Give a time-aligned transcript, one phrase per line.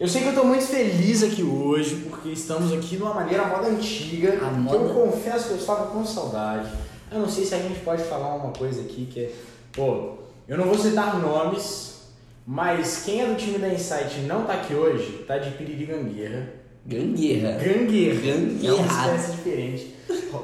[0.00, 3.68] Eu sei que eu tô muito feliz aqui hoje, porque estamos aqui numa maneira moda
[3.68, 4.38] antiga.
[4.42, 6.70] A moda- Eu confesso que eu estava com saudade.
[7.12, 9.30] Eu não sei se a gente pode falar uma coisa aqui que é.
[9.72, 10.14] Pô,
[10.48, 12.00] eu não vou citar nomes,
[12.46, 16.54] mas quem é do time da Insight e não tá aqui hoje, tá de piririgangueira.
[16.86, 17.52] Gangueira.
[17.62, 18.14] Gangueira.
[18.14, 18.86] É uma Gangueira.
[18.86, 19.94] espécie diferente.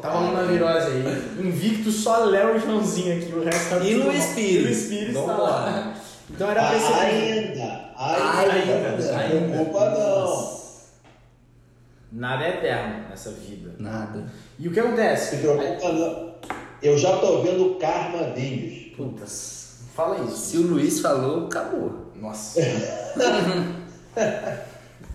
[0.02, 1.23] Tá rolando uma virose aí.
[1.48, 4.27] Invicto só Léo e Joãozinho aqui, o resto tá E Luiz.
[4.27, 4.64] Pires.
[4.64, 5.96] Luiz Pires tá lá.
[6.30, 9.40] Então era pra esse Ainda, ainda, Ainda, ainda.
[9.56, 10.56] Não culpa não.
[12.12, 13.75] Nada é eterno nessa vida.
[13.79, 14.25] Nada.
[14.58, 15.36] E o que Se acontece?
[15.39, 16.34] preocupa não.
[16.82, 18.96] Eu já tô vendo o Karma Vinhos.
[18.96, 19.81] Putas.
[19.94, 20.36] Fala isso.
[20.36, 22.12] Se o Luiz falou, acabou.
[22.14, 22.61] Nossa.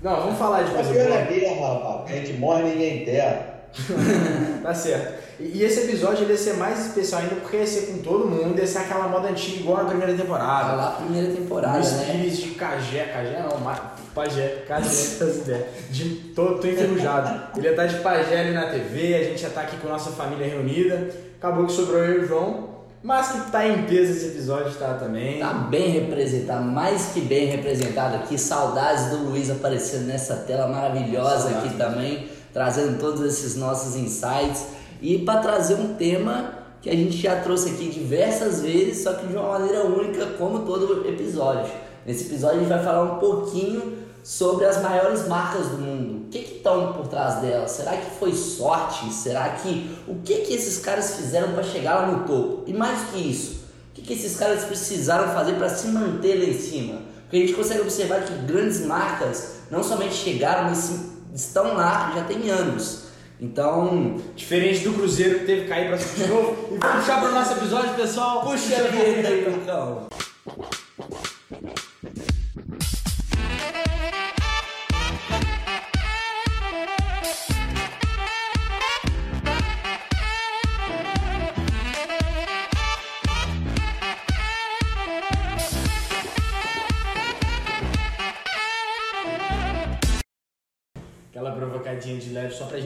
[0.01, 1.03] Não, vamos falar de A coisa boa.
[1.15, 2.11] é guerra, rapaz.
[2.11, 3.50] A gente morre e ninguém enterra.
[4.61, 5.21] Tá certo.
[5.39, 8.59] E esse episódio ele ia ser mais especial ainda porque ia ser com todo mundo,
[8.59, 10.73] ia ser aquela moda antiga igual na primeira Tá temporada.
[10.75, 12.27] lá a primeira temporada, Luiz né?
[12.29, 15.65] De Cagé, Cagé não, Ma- Pajé, Cagé, essas ideias.
[15.89, 17.41] De, tô, tô enferrujado.
[17.57, 19.91] Ele ia estar de Pajé ali na TV, a gente ia estar aqui com a
[19.91, 21.09] nossa família reunida.
[21.39, 22.69] Acabou que sobrou eu e o João,
[23.01, 25.39] mas que tá em peso esse episódio, tá também.
[25.39, 28.37] Tá bem representado, mais que bem representado aqui.
[28.37, 31.65] Saudades do Luiz aparecendo nessa tela maravilhosa Saudades.
[31.65, 34.65] aqui também, trazendo todos esses nossos insights
[35.01, 39.27] e para trazer um tema que a gente já trouxe aqui diversas vezes, só que
[39.27, 41.71] de uma maneira única, como todo episódio.
[42.05, 46.25] Nesse episódio a gente vai falar um pouquinho sobre as maiores marcas do mundo.
[46.25, 47.71] O que estão por trás delas?
[47.71, 49.11] Será que foi sorte?
[49.13, 52.63] Será que o que que esses caras fizeram para chegar lá no topo?
[52.65, 56.45] E mais que isso, o que, que esses caras precisaram fazer para se manter lá
[56.45, 57.01] em cima?
[57.23, 62.23] Porque a gente consegue observar que grandes marcas não somente chegaram, mas estão lá já
[62.23, 63.11] tem anos.
[63.39, 66.75] Então, Diferente do Cruzeiro que teve que cair pra de novo.
[66.75, 68.41] E vamos puxar pro nosso episódio, pessoal.
[68.41, 70.07] puxa a vinheta aí, Lucão.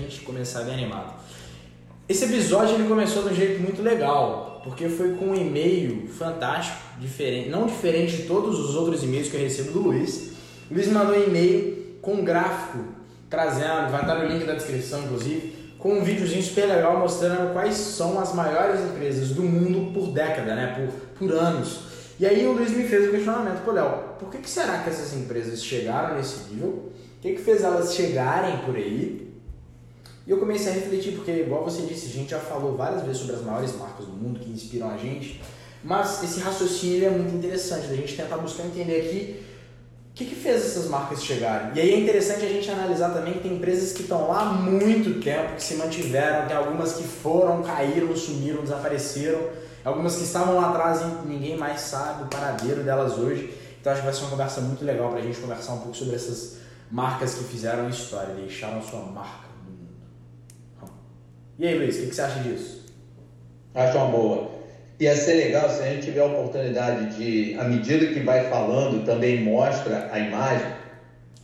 [0.05, 1.13] Gente começar bem animado.
[2.07, 6.77] Esse episódio ele começou de um jeito muito legal, porque foi com um e-mail fantástico,
[6.99, 10.33] diferente, não diferente de todos os outros e-mails que eu recebo do Luiz.
[10.69, 12.79] O Luiz mandou um e-mail com um gráfico
[13.29, 17.75] trazendo, vai estar no link da descrição inclusive, com um videozinho super legal mostrando quais
[17.75, 21.79] são as maiores empresas do mundo por década, né, por, por anos.
[22.19, 24.89] E aí o Luiz me fez o questionamento, pô Léo, por que, que será que
[24.89, 26.69] essas empresas chegaram nesse nível?
[27.17, 29.24] O que, que fez elas chegarem por aí?
[30.27, 33.19] E eu comecei a refletir, porque, igual você disse, a gente já falou várias vezes
[33.19, 35.41] sobre as maiores marcas do mundo que inspiram a gente,
[35.83, 39.45] mas esse raciocínio é muito interessante, da gente tentar buscar entender aqui
[40.09, 41.73] o que, que fez essas marcas chegarem.
[41.75, 44.45] E aí é interessante a gente analisar também que tem empresas que estão lá há
[44.45, 49.41] muito tempo, que se mantiveram, tem algumas que foram, caíram, sumiram, desapareceram,
[49.83, 53.53] algumas que estavam lá atrás e ninguém mais sabe o paradeiro delas hoje.
[53.79, 56.15] Então acho que vai ser uma conversa muito legal pra gente conversar um pouco sobre
[56.15, 56.57] essas
[56.89, 59.44] marcas que fizeram história, deixaram sua marca.
[61.57, 62.85] E aí, Luiz, o que, que você acha disso?
[63.73, 64.51] Acho uma boa.
[64.99, 69.05] Ia ser legal se a gente tiver a oportunidade de, à medida que vai falando,
[69.05, 70.67] também mostra a imagem.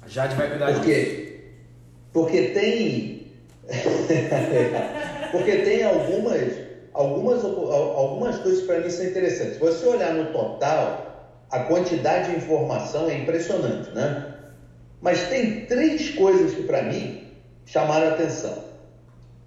[0.02, 0.82] A Jade vai cuidar disso.
[0.82, 1.40] Porque,
[2.14, 3.28] porque tem.
[5.32, 6.54] porque tem algumas,
[6.94, 9.54] algumas, algumas coisas para mim são interessantes.
[9.54, 11.12] Se você olhar no total,
[11.50, 14.34] a quantidade de informação é impressionante, né?
[15.02, 17.28] Mas tem três coisas que para mim
[17.66, 18.64] chamaram a atenção.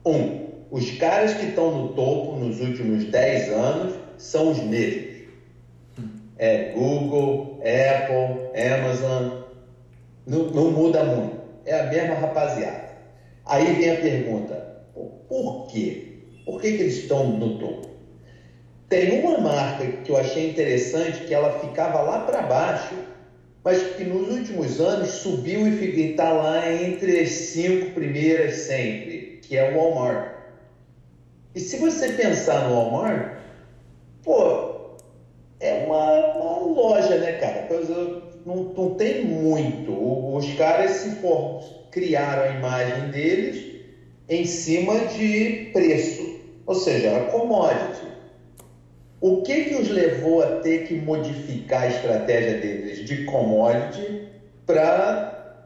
[0.05, 0.44] Um,
[0.75, 5.29] os caras que estão no topo nos últimos 10 anos são os mesmos.
[6.37, 9.43] É Google, Apple, Amazon,
[10.27, 11.37] não, não muda muito.
[11.65, 12.89] É a mesma rapaziada.
[13.47, 14.83] Aí vem a pergunta:
[15.29, 16.25] por quê?
[16.45, 17.91] Por que, que eles estão no topo?
[18.89, 22.97] Tem uma marca que eu achei interessante que ela ficava lá para baixo,
[23.63, 29.57] mas que nos últimos anos subiu e está lá entre as cinco primeiras sempre, que
[29.57, 30.34] é o Walmart.
[31.55, 33.37] E se você pensar no Walmart,
[34.25, 34.97] pô,
[35.61, 37.67] é uma, uma loja, né, cara?
[37.69, 39.93] Coisa, não, não tem muito.
[40.37, 43.75] Os caras se for, criaram a imagem deles
[44.29, 48.15] em cima de preço, ou seja, era commodity.
[49.21, 54.29] O que que os levou a ter que modificar a estratégia deles de commodity
[54.67, 55.57] para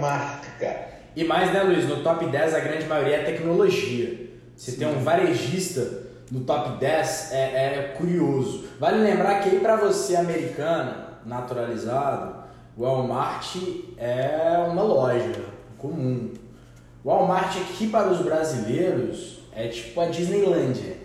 [0.00, 0.94] marca?
[1.16, 1.86] E mais, né, Luiz?
[1.86, 4.23] No top 10 a grande maioria é tecnologia.
[4.56, 8.64] Se tem um varejista no top 10, é, é curioso.
[8.80, 12.44] Vale lembrar que aí pra você americana, naturalizado,
[12.76, 13.56] O Walmart
[13.98, 15.44] é uma loja
[15.78, 16.30] comum.
[17.04, 20.96] O Walmart aqui para os brasileiros é tipo a Disneylandia.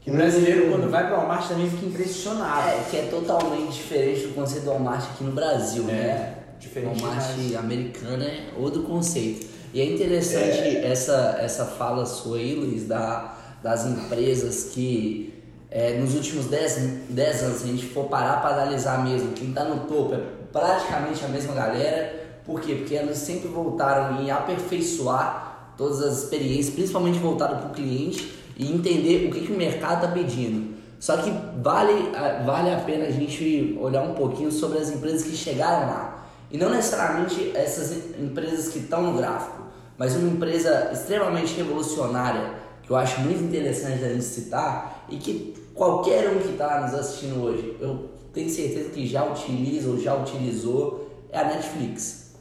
[0.00, 2.68] Que o brasileiro, quando vai para o Walmart, também fica impressionado.
[2.68, 6.34] É, que é totalmente diferente do conceito do Walmart aqui no Brasil, É, né?
[6.60, 7.56] diferente Walmart demais.
[7.56, 9.46] americano é outro conceito.
[9.74, 15.34] E é interessante essa, essa fala sua aí, Luiz, da, das empresas que
[15.68, 19.48] é, nos últimos 10, 10 anos, se a gente for parar para analisar mesmo, quem
[19.48, 20.20] está no topo é
[20.52, 22.22] praticamente a mesma galera.
[22.46, 22.76] Por quê?
[22.76, 28.72] Porque elas sempre voltaram em aperfeiçoar todas as experiências, principalmente voltado para o cliente e
[28.72, 30.72] entender o que, que o mercado está pedindo.
[31.00, 32.12] Só que vale,
[32.46, 36.28] vale a pena a gente olhar um pouquinho sobre as empresas que chegaram lá.
[36.48, 39.63] E não necessariamente essas empresas que estão no gráfico,
[39.98, 45.54] mas uma empresa extremamente revolucionária, que eu acho muito interessante a gente citar, e que
[45.74, 50.14] qualquer um que está nos assistindo hoje, eu tenho certeza que já utiliza ou já
[50.14, 52.32] utilizou, é a Netflix.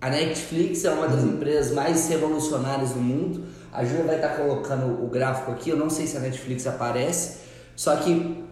[0.00, 3.44] A Netflix é uma das empresas mais revolucionárias do mundo.
[3.72, 7.38] A Júlia vai estar colocando o gráfico aqui, eu não sei se a Netflix aparece,
[7.74, 8.44] só que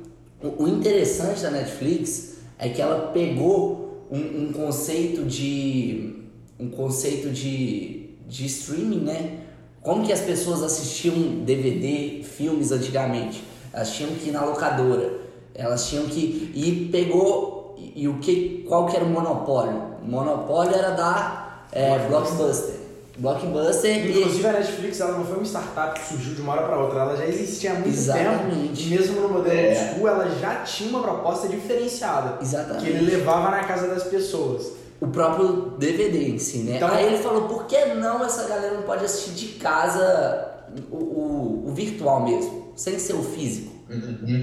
[0.42, 6.24] o, o interessante da Netflix é que ela pegou um, um conceito de
[6.58, 9.38] um conceito de, de streaming, né?
[9.82, 13.44] Como que as pessoas assistiam DVD, filmes antigamente?
[13.72, 15.10] Elas tinham que ir na locadora,
[15.54, 19.82] elas tinham que e pegou e, e o que qual que era o monopólio?
[20.02, 22.74] O monopólio era da é, Blockbuster.
[23.16, 26.62] Blockbuster e Inclusive a Netflix ela não foi uma startup que surgiu de uma hora
[26.66, 28.66] para outra, ela já existia há muito Exatamente.
[28.66, 28.80] tempo.
[28.80, 29.68] E mesmo no modelo É.
[29.68, 32.38] old school, ela já tinha uma proposta diferenciada.
[32.40, 32.84] Exatamente.
[32.84, 34.72] Que ele levava na casa das pessoas.
[35.04, 36.76] O próprio DVD em si, né?
[36.76, 40.48] Então- Aí ele falou, por que não essa galera não pode assistir de casa
[40.90, 43.72] o, o, o virtual mesmo, sem ser o físico?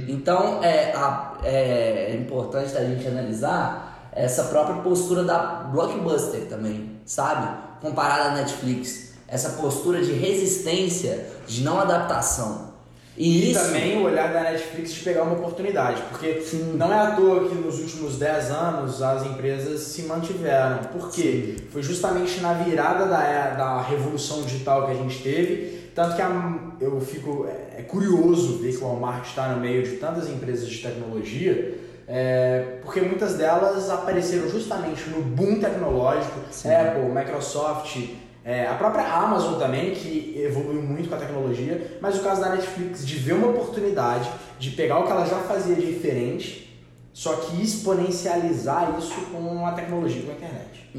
[0.08, 5.40] Então é, a- é importante a gente analisar essa própria postura da
[5.72, 7.48] Blockbuster também, sabe?
[7.82, 9.12] Comparada à Netflix.
[9.28, 12.71] Essa postura de resistência, de não adaptação.
[13.18, 13.66] E, E isso.
[13.66, 16.42] também o olhar da Netflix de pegar uma oportunidade, porque
[16.76, 20.78] não é à toa que nos últimos 10 anos as empresas se mantiveram.
[20.94, 21.58] Por quê?
[21.72, 26.60] Foi justamente na virada da, da revolução digital que a gente teve, tanto que a-
[26.80, 30.70] eu fico é, é curioso ver que o Walmart está no meio de tantas empresas
[30.70, 31.78] de tecnologia,
[32.08, 37.98] é, porque muitas delas apareceram justamente no boom tecnológico, Apple, Microsoft,
[38.44, 42.50] é, a própria Amazon também, que evoluiu muito com a tecnologia, mas o caso da
[42.50, 46.82] Netflix de ver uma oportunidade de pegar o que ela já fazia de diferente,
[47.14, 50.90] só que exponencializar isso com a tecnologia, com a internet.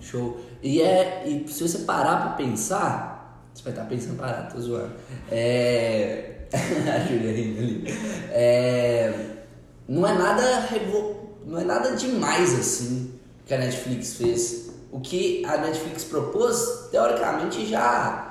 [0.00, 0.40] Show.
[0.62, 4.92] E, é, e se você parar pra pensar, você vai estar pensando parado, tô zoando.
[5.30, 6.28] É.
[6.52, 7.84] a Julia ali.
[8.30, 9.14] É,
[9.88, 11.38] não é nada revo...
[11.46, 13.12] não é nada demais assim
[13.46, 14.71] que a Netflix fez.
[14.92, 18.28] O que a Netflix propôs, teoricamente já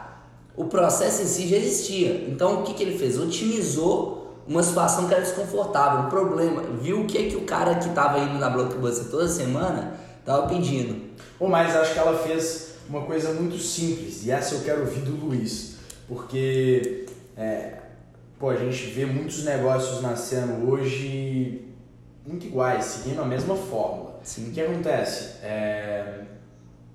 [0.56, 2.26] o processo em si já existia.
[2.30, 3.20] Então o que, que ele fez?
[3.20, 6.62] Otimizou uma situação que era desconfortável, um problema.
[6.82, 11.10] Viu o que, que o cara que estava indo na Blockbuster toda semana estava pedindo.
[11.40, 15.00] Ou mais, acho que ela fez uma coisa muito simples, e essa eu quero ouvir
[15.02, 17.06] do Luiz, porque
[17.38, 17.78] é,
[18.38, 21.70] pô, a gente vê muitos negócios nascendo hoje
[22.26, 24.20] muito iguais, seguindo a mesma fórmula.
[24.24, 24.50] Sim.
[24.50, 25.38] O que acontece?
[25.42, 26.22] É,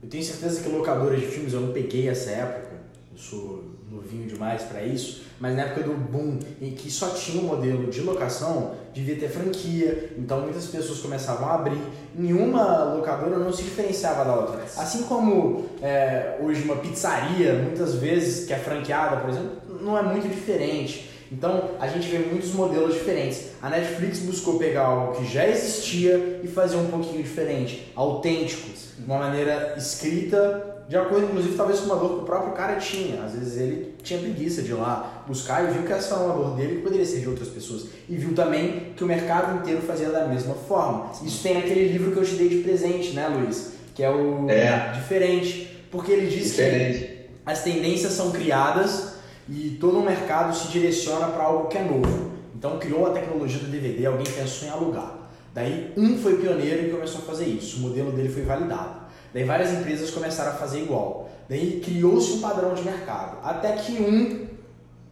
[0.07, 2.77] eu tenho certeza que locadora de filmes eu não peguei essa época,
[3.11, 7.43] eu sou novinho demais para isso, mas na época do boom em que só tinha
[7.43, 11.81] um modelo de locação, devia ter franquia, então muitas pessoas começavam a abrir.
[12.15, 14.63] Nenhuma locadora não se diferenciava da outra.
[14.63, 20.03] Assim como é, hoje uma pizzaria, muitas vezes que é franqueada, por exemplo, não é
[20.03, 21.06] muito diferente.
[21.31, 23.49] Então a gente vê muitos modelos diferentes.
[23.61, 28.69] A Netflix buscou pegar algo que já existia e fazer um pouquinho diferente, autêntico,
[28.99, 32.77] de uma maneira escrita, de acordo inclusive talvez com uma dor que o próprio cara
[32.77, 33.23] tinha.
[33.25, 36.35] Às vezes ele tinha preguiça de ir lá buscar e viu que essa era uma
[36.35, 37.87] dor dele que poderia ser de outras pessoas.
[38.09, 41.11] E viu também que o mercado inteiro fazia da mesma forma.
[41.25, 43.73] Isso tem aquele livro que eu te dei de presente, né, Luiz?
[43.95, 44.93] Que é o É.
[44.95, 45.73] Diferente.
[45.91, 47.11] Porque ele diz que Diferente.
[47.45, 49.16] as tendências são criadas
[49.49, 52.33] e todo um mercado se direciona para algo que é novo.
[52.55, 55.15] Então criou a tecnologia do DVD, alguém pensou em alugar.
[55.55, 57.79] Daí um foi pioneiro e começou a fazer isso.
[57.79, 59.07] O modelo dele foi validado.
[59.33, 61.31] Daí várias empresas começaram a fazer igual.
[61.49, 63.39] Daí criou-se um padrão de mercado.
[63.43, 64.47] Até que um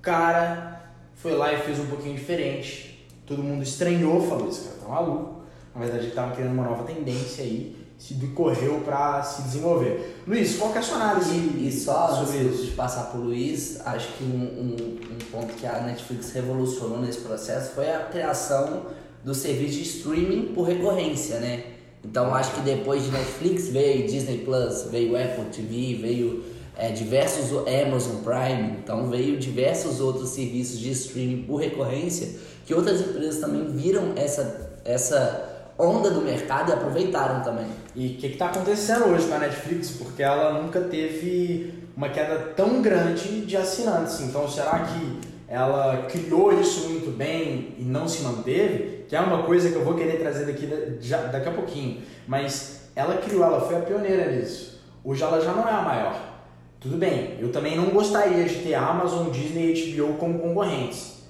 [0.03, 3.07] cara foi lá e fez um pouquinho diferente.
[3.27, 5.45] Todo mundo estranhou, falou: esse cara tá maluco.
[5.75, 10.23] Na verdade, ele estava criando uma nova tendência aí, se decorreu para se desenvolver.
[10.27, 13.21] Luiz, qual que é a sua análise E, e só sobre antes de passar pro
[13.21, 18.01] Luiz, acho que um, um, um ponto que a Netflix revolucionou nesse processo foi a
[18.01, 18.87] criação
[19.25, 21.65] do serviço de streaming por recorrência, né?
[22.05, 26.45] Então acho que depois de Netflix veio Disney Plus, veio Apple TV, veio
[26.77, 32.29] é, diversos Amazon Prime, então veio diversos outros serviços de streaming por recorrência
[32.67, 37.67] que outras empresas também viram essa, essa onda do mercado e aproveitaram também.
[37.95, 39.91] E o que está acontecendo hoje com a Netflix?
[39.91, 44.21] Porque ela nunca teve uma queda tão grande de assinantes.
[44.21, 49.05] Então, será que ela criou isso muito bem e não se manteve?
[49.09, 50.69] Que é uma coisa que eu vou querer trazer daqui,
[51.01, 52.03] já, daqui a pouquinho.
[52.27, 54.81] Mas ela criou, ela foi a pioneira nisso.
[55.05, 56.35] Hoje ela já não é a maior.
[56.81, 61.23] Tudo bem, eu também não gostaria de ter Amazon, Disney e HBO como concorrentes.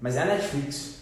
[0.00, 0.99] Mas é a Netflix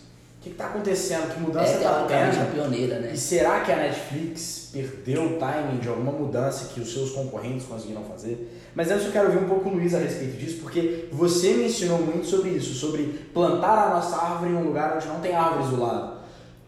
[0.48, 1.32] que está acontecendo?
[1.32, 2.52] Que mudança está é, tendo?
[2.52, 3.12] pioneira, né?
[3.12, 7.66] E será que a Netflix perdeu o timing de alguma mudança que os seus concorrentes
[7.66, 8.48] conseguiram fazer?
[8.74, 11.66] Mas antes eu quero ouvir um pouco o Luiz a respeito disso, porque você me
[11.66, 15.34] ensinou muito sobre isso, sobre plantar a nossa árvore em um lugar onde não tem
[15.34, 16.18] árvores do lado.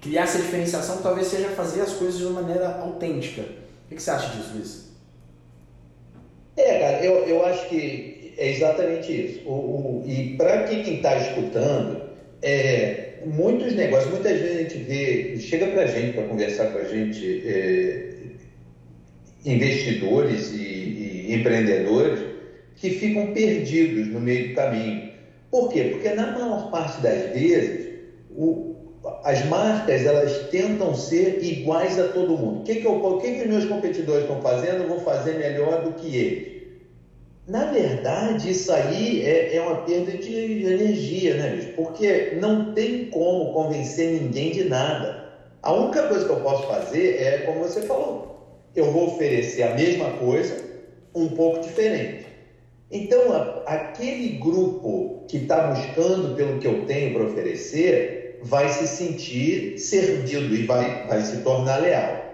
[0.01, 3.43] Criar essa diferenciação talvez seja fazer as coisas de uma maneira autêntica.
[3.91, 4.91] O que você acha disso, Luiz?
[6.57, 9.49] É, cara, eu, eu acho que é exatamente isso.
[9.49, 12.03] O, o e para quem está escutando,
[12.43, 16.79] é, muitos negócios, muitas vezes a gente vê, chega para a gente para conversar com
[16.79, 18.11] a gente, é,
[19.45, 22.21] investidores e, e, empreendedores
[22.77, 25.11] que ficam perdidos no meio do caminho.
[25.51, 25.85] Por quê?
[25.93, 27.89] Porque na maior parte das vezes
[28.37, 28.77] o,
[29.25, 32.61] as marcas elas tentam ser iguais a todo mundo.
[32.61, 34.83] O que, que, eu, o que, que meus competidores estão fazendo?
[34.83, 36.60] Eu vou fazer melhor do que eles.
[37.49, 41.73] Na verdade, isso aí é, é uma perda de energia, né, bicho?
[41.75, 45.33] Porque não tem como convencer ninguém de nada.
[45.63, 48.31] A única coisa que eu posso fazer é, como você falou,
[48.75, 50.57] eu vou oferecer a mesma coisa,
[51.15, 52.27] um pouco diferente.
[52.91, 58.87] Então, a, aquele grupo que está buscando pelo que eu tenho para oferecer vai se
[58.87, 62.25] sentir servido e vai, vai se tornar leal.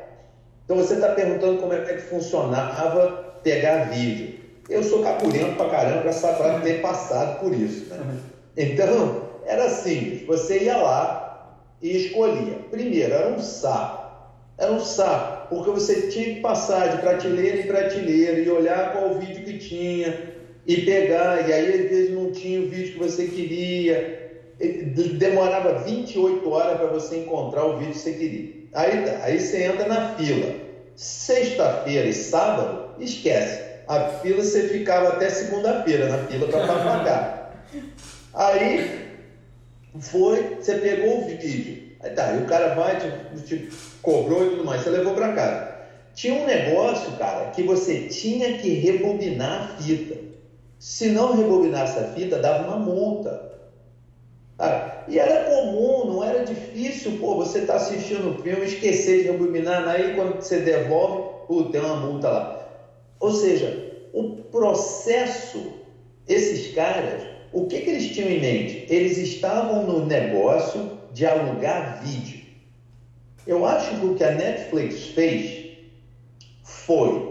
[0.64, 4.45] Então, você está perguntando como é que funcionava pegar vídeo.
[4.68, 7.86] Eu sou capurento pra caramba para ter passado por isso.
[7.86, 7.98] Né?
[7.98, 8.18] Uhum.
[8.56, 10.26] Então, era simples.
[10.26, 12.58] Você ia lá e escolhia.
[12.70, 14.06] Primeiro, era um saco.
[14.58, 19.18] Era um saco, porque você tinha que passar de prateleira em prateleira e olhar qual
[19.18, 20.34] vídeo que tinha
[20.66, 24.32] e pegar, e aí às vezes não tinha o vídeo que você queria.
[25.18, 28.54] Demorava 28 horas para você encontrar o vídeo que você queria.
[28.72, 30.54] Aí, aí você entra na fila.
[30.96, 37.64] Sexta-feira e sábado, esquece a fila você ficava até segunda-feira na fila para pagar.
[38.34, 39.06] Aí
[40.00, 41.84] foi, você pegou o vídeo.
[42.00, 43.68] Aí tá, e o cara vai, te, te
[44.02, 45.76] cobrou e tudo mais, você levou para casa.
[46.14, 50.16] Tinha um negócio, cara, que você tinha que rebobinar a fita.
[50.78, 53.46] Se não rebobinasse a fita, dava uma multa.
[54.58, 59.30] Ah, e era comum, não era difícil, pô, você tá assistindo o filme, esquecer de
[59.30, 62.55] rebobinar, aí quando você devolve, pô, tem uma multa lá.
[63.18, 65.74] Ou seja, o processo,
[66.26, 68.84] esses caras, o que, que eles tinham em mente?
[68.88, 72.44] Eles estavam no negócio de alugar vídeo.
[73.46, 75.66] Eu acho que o que a Netflix fez
[76.62, 77.26] foi.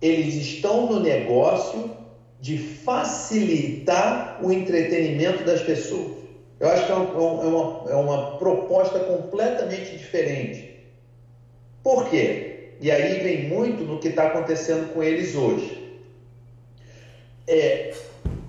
[0.00, 1.94] Eles estão no negócio
[2.38, 6.16] de facilitar o entretenimento das pessoas.
[6.58, 10.70] Eu acho que é uma, é uma, é uma proposta completamente diferente.
[11.82, 12.55] Por quê?
[12.80, 16.00] E aí vem muito no que está acontecendo com eles hoje.
[17.48, 17.94] É,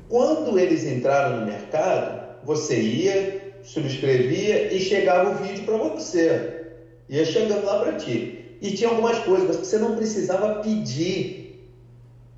[0.10, 6.68] quando eles entraram no mercado, você ia, subscrevia e chegava o vídeo para você.
[7.10, 8.58] Ia chegando lá para ti.
[8.62, 11.70] E tinha algumas coisas que você não precisava pedir.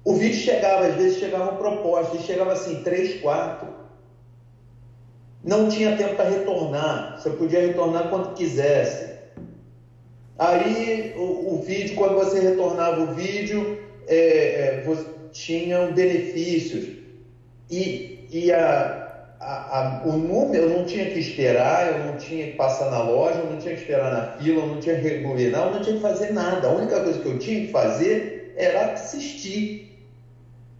[0.03, 3.67] O vídeo chegava, às vezes chegava proposta, e chegava assim, 3, 4.
[5.43, 7.19] Não tinha tempo para retornar.
[7.19, 9.18] Você podia retornar quando quisesse.
[10.39, 13.77] Aí o, o vídeo, quando você retornava o vídeo,
[14.07, 16.97] é, é, você tinha benefícios.
[17.69, 22.47] E, e a, a, a, o número eu não tinha que esperar, eu não tinha
[22.47, 25.01] que passar na loja, eu não tinha que esperar na fila, eu não tinha que
[25.01, 26.69] rebobinar, eu não tinha que fazer nada.
[26.69, 30.07] A única coisa que eu tinha que fazer era assistir.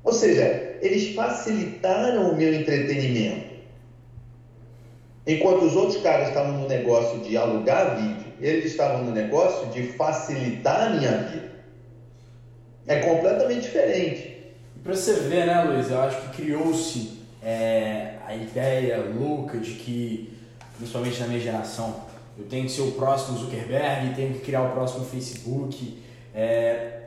[0.06, 3.50] Ou seja, eles facilitaram o meu entretenimento.
[5.28, 9.88] Enquanto os outros caras estavam no negócio de alugar vídeo, eles estavam no negócio de
[9.94, 11.50] facilitar a minha vida.
[12.88, 14.38] É completamente diferente.
[14.84, 20.34] Para você ver, né, Luiz, eu acho que criou-se é, a ideia louca de que,
[20.78, 24.72] principalmente na minha geração, eu tenho que ser o próximo Zuckerberg, tenho que criar o
[24.72, 26.02] próximo Facebook.
[26.34, 27.02] É...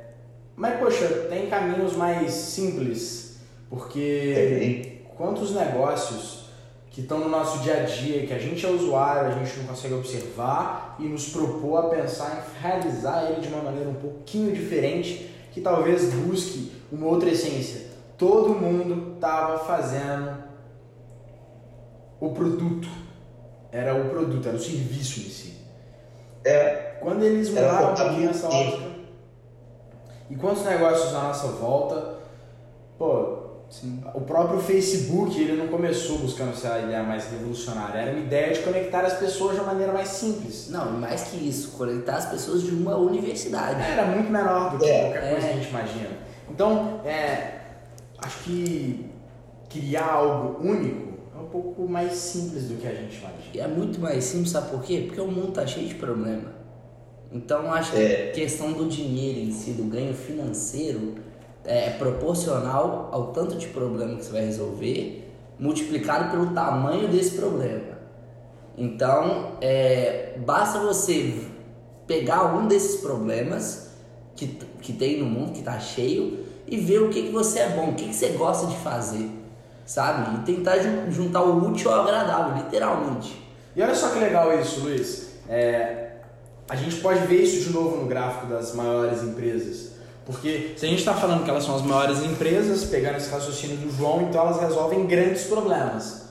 [0.55, 3.39] Mas, poxa, tem caminhos mais simples,
[3.71, 6.42] porque quantos negócios
[6.93, 9.67] que estão no nosso dia a dia, que a gente é usuário, a gente não
[9.69, 14.53] consegue observar e nos propor a pensar em realizar ele de uma maneira um pouquinho
[14.53, 17.87] diferente, que talvez busque uma outra essência.
[18.19, 20.37] Todo mundo estava fazendo
[22.21, 22.89] o produto,
[23.73, 25.57] era o produto, era o serviço em si.
[26.45, 28.93] É, Quando eles mudaram um pouquinho essa ótica,
[30.29, 32.19] e quantos negócios à nossa volta,
[32.99, 33.42] pô,
[33.73, 34.01] Sim.
[34.13, 38.53] o próprio Facebook, ele não começou buscando ser a ideia mais revolucionária, era uma ideia
[38.53, 40.69] de conectar as pessoas de uma maneira mais simples.
[40.71, 43.81] Não, e mais que isso, conectar as pessoas de uma universidade.
[43.83, 45.51] Era muito menor do que É, qualquer coisa é.
[45.53, 46.11] que a gente imagina.
[46.51, 47.61] Então, é,
[48.19, 49.07] acho que
[49.71, 53.43] criar algo único é um pouco mais simples do que a gente imagina.
[53.55, 55.05] E é muito mais simples, sabe por quê?
[55.07, 56.53] Porque o mundo tá cheio de problema.
[57.33, 58.29] Então acho que É.
[58.29, 61.15] a questão do dinheiro em si, do ganho financeiro,
[61.65, 67.93] é proporcional ao tanto de problema que você vai resolver, multiplicado pelo tamanho desse problema.
[68.77, 71.35] Então, é, basta você
[72.07, 73.91] pegar um desses problemas
[74.35, 74.47] que,
[74.81, 77.91] que tem no mundo, que tá cheio, e ver o que, que você é bom,
[77.91, 79.29] o que, que você gosta de fazer,
[79.85, 80.37] sabe?
[80.37, 83.41] E tentar jun- juntar o útil ao agradável, literalmente.
[83.77, 85.33] E olha só que legal isso, Luiz.
[85.49, 86.13] É,
[86.69, 89.92] a gente pode ver isso de novo no gráfico das maiores empresas.
[90.25, 93.77] Porque se a gente está falando que elas são as maiores empresas, pegando esse raciocínio
[93.77, 96.29] do João, então elas resolvem grandes problemas.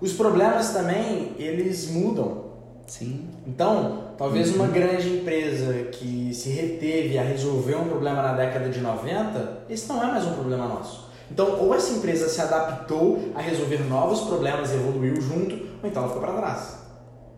[0.00, 2.52] Os problemas também, eles mudam.
[2.86, 3.28] Sim.
[3.46, 8.80] Então, talvez uma grande empresa que se reteve a resolver um problema na década de
[8.80, 11.10] 90, esse não é mais um problema nosso.
[11.30, 16.02] Então, ou essa empresa se adaptou a resolver novos problemas e evoluiu junto, ou então
[16.02, 16.78] ela ficou para trás.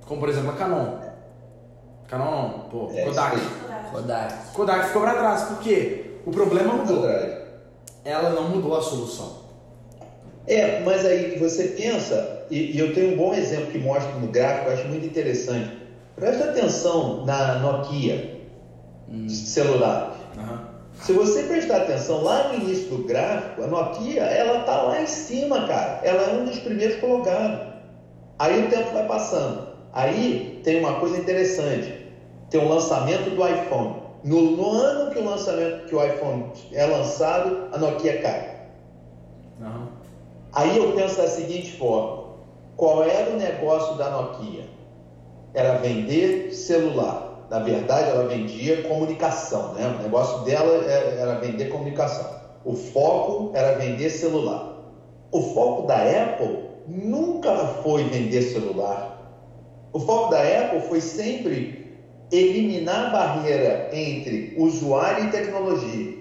[0.06, 1.13] Como, por exemplo, a Canon.
[2.08, 3.36] Canon não, pô, É, Kodak.
[3.92, 4.34] Kodak.
[4.52, 6.04] Kodak ficou para trás, por quê?
[6.26, 7.34] O problema mudou, Atrás.
[8.04, 9.44] ela não mudou a solução.
[10.46, 14.28] É, mas aí você pensa, e, e eu tenho um bom exemplo que mostro no
[14.28, 15.70] gráfico, eu acho muito interessante.
[16.16, 18.34] Presta atenção na Nokia
[19.28, 20.14] celular.
[20.38, 20.74] Aham.
[21.00, 25.06] Se você prestar atenção lá no início do gráfico, a Nokia, ela tá lá em
[25.06, 26.00] cima, cara.
[26.04, 27.58] Ela é um dos primeiros colocados.
[28.38, 29.73] Aí o tempo vai passando.
[29.94, 32.04] Aí tem uma coisa interessante.
[32.50, 34.02] Tem o lançamento do iPhone.
[34.22, 38.54] No, no ano que o lançamento que o iPhone é lançado, a Nokia cai.
[39.60, 39.92] Aham.
[40.52, 42.24] Aí eu penso da seguinte forma:
[42.76, 44.72] qual era o negócio da Nokia?
[45.54, 47.46] Era vender celular.
[47.48, 49.88] Na verdade, ela vendia comunicação, né?
[49.88, 52.36] O negócio dela é- era vender comunicação.
[52.64, 54.72] O foco era vender celular.
[55.30, 59.13] O foco da Apple nunca foi vender celular.
[59.94, 61.78] O foco da Apple foi sempre
[62.30, 66.12] eliminar a barreira entre usuário e tecnologia.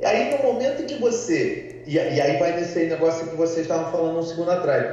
[0.00, 1.62] E aí, no momento que você.
[1.86, 4.86] E, e aí vai nesse negócio que vocês estavam falando um segundo atrás.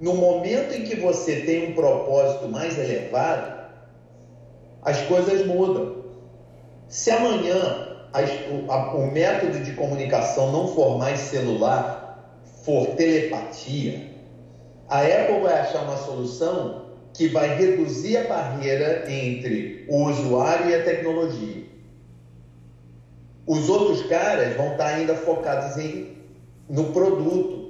[0.00, 3.54] No momento em que você tem um propósito mais elevado,
[4.82, 5.94] as coisas mudam.
[6.88, 7.80] Se amanhã
[8.12, 12.02] as- o, a- o método de comunicação não for mais celular,
[12.42, 14.06] for telepatia,
[14.88, 16.74] a Apple vai achar uma solução
[17.12, 21.62] que vai reduzir a barreira entre o usuário e a tecnologia.
[23.46, 26.06] Os outros caras vão estar ainda focados em,
[26.68, 27.64] no produto.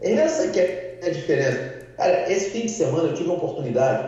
[0.00, 0.66] Essa que é
[1.02, 1.60] a diferença.
[1.96, 4.06] Cara, esse fim de semana eu tive a oportunidade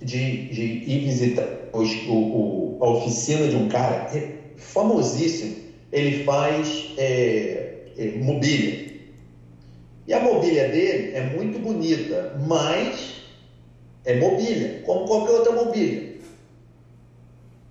[0.00, 1.82] de, de ir visitar o-
[2.14, 4.26] o- a oficina de um cara é
[4.56, 5.56] famosíssimo.
[5.92, 8.78] Ele faz é, é, mobília.
[10.08, 13.22] E a mobília dele é muito bonita, mas
[14.06, 16.14] é mobília, como qualquer outra mobília.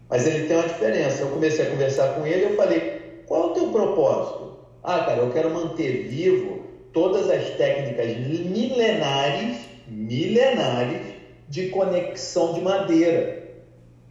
[0.07, 1.23] Mas ele tem uma diferença.
[1.23, 4.53] Eu comecei a conversar com ele, eu falei: qual é o teu propósito?
[4.83, 11.07] Ah, cara, eu quero manter vivo todas as técnicas milenares, milenares
[11.49, 13.35] de conexão de madeira.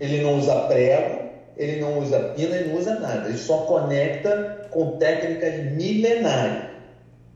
[0.00, 3.28] Ele não usa prego, ele não usa pina, ele não usa nada.
[3.28, 6.75] Ele só conecta com técnicas milenares.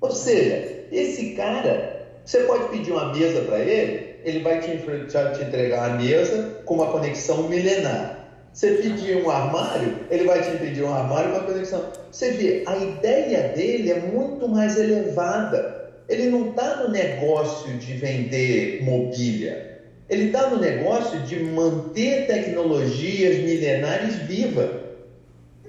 [0.00, 5.42] Ou seja, esse cara, você pode pedir uma mesa para ele, ele vai te, te
[5.42, 8.18] entregar uma mesa com uma conexão milenar.
[8.52, 11.84] Você pedir um armário, ele vai te pedir um armário com uma conexão.
[12.10, 15.92] Você vê, a ideia dele é muito mais elevada.
[16.08, 19.78] Ele não está no negócio de vender mobília.
[20.08, 24.70] Ele está no negócio de manter tecnologias milenares vivas.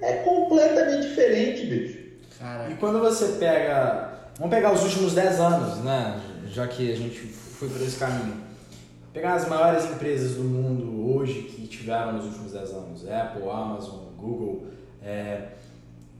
[0.00, 1.98] É completamente diferente, bicho.
[2.40, 4.11] Cara, E quando você pega.
[4.42, 6.20] Vamos pegar os últimos 10 anos, né?
[6.48, 8.38] Já que a gente foi por esse caminho.
[9.12, 14.00] Pegar as maiores empresas do mundo hoje que tiveram nos últimos 10 anos: Apple, Amazon,
[14.18, 14.66] Google.
[15.00, 15.50] é,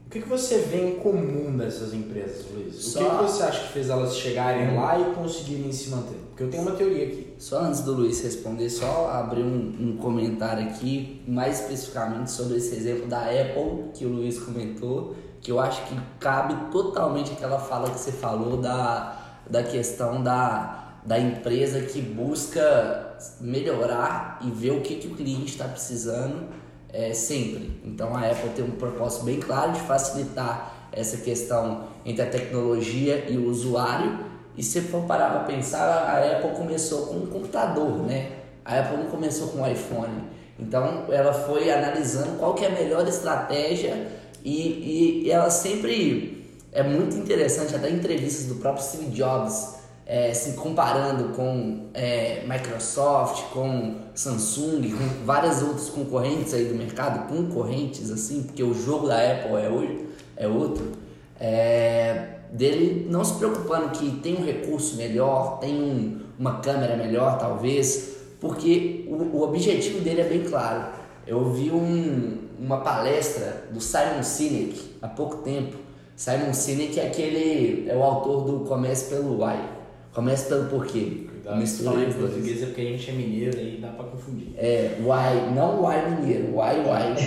[0.07, 2.75] O que, que você vê em comum dessas empresas, Luiz?
[2.75, 3.01] Só...
[3.01, 6.15] O que, que, você acha que fez elas chegarem lá e conseguirem se manter?
[6.29, 7.33] Porque eu tenho uma teoria aqui.
[7.37, 12.73] Só antes do Luiz responder, só abrir um, um comentário aqui, mais especificamente sobre esse
[12.73, 17.89] exemplo da Apple que o Luiz comentou, que eu acho que cabe totalmente aquela fala
[17.89, 24.79] que você falou da, da questão da, da empresa que busca melhorar e ver o
[24.79, 26.47] que, que o cliente está precisando
[26.93, 27.81] é, sempre.
[27.83, 33.25] Então a Apple tem um propósito bem claro de facilitar essa questão entre a tecnologia
[33.29, 34.19] e o usuário.
[34.55, 38.31] E se for parar para pensar, a Apple começou com um computador, né?
[38.63, 40.23] A Apple não começou com um iPhone.
[40.57, 46.83] Então ela foi analisando qual que é a melhor estratégia e, e ela sempre é
[46.83, 53.95] muito interessante até entrevistas do próprio Steve Jobs é, se comparando com é, Microsoft, com
[54.13, 59.55] Samsung, com várias outras concorrentes aí do mercado, concorrentes assim, porque o jogo da Apple
[59.55, 60.91] é, é outro,
[61.39, 67.37] é, dele não se preocupando que tem um recurso melhor, tem um, uma câmera melhor
[67.37, 70.91] talvez, porque o, o, objetivo dele é bem claro.
[71.25, 75.77] Eu vi um, uma palestra do Simon Sinek há pouco tempo.
[76.15, 81.25] Simon Sinek é aquele é o autor do Comece pelo Why Começa pelo porquê.
[81.27, 84.53] Cuidado, Mistura falar em português é porque a gente é mineiro aí dá pra confundir.
[84.55, 87.15] É, why, não why mineiro, why, why.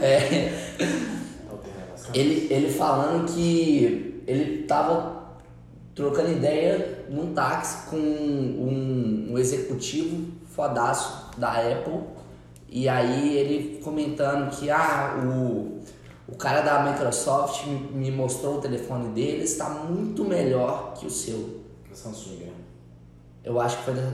[0.00, 0.52] é,
[2.14, 5.40] ele, ele falando que ele tava
[5.92, 11.98] trocando ideia num táxi com um, um executivo fodaço da Apple
[12.68, 15.78] e aí ele comentando que ah, o
[16.28, 21.62] o cara da Microsoft me mostrou o telefone dele, está muito melhor que o seu.
[21.88, 22.52] Da Samsung, né?
[23.42, 24.12] Eu acho que foi da,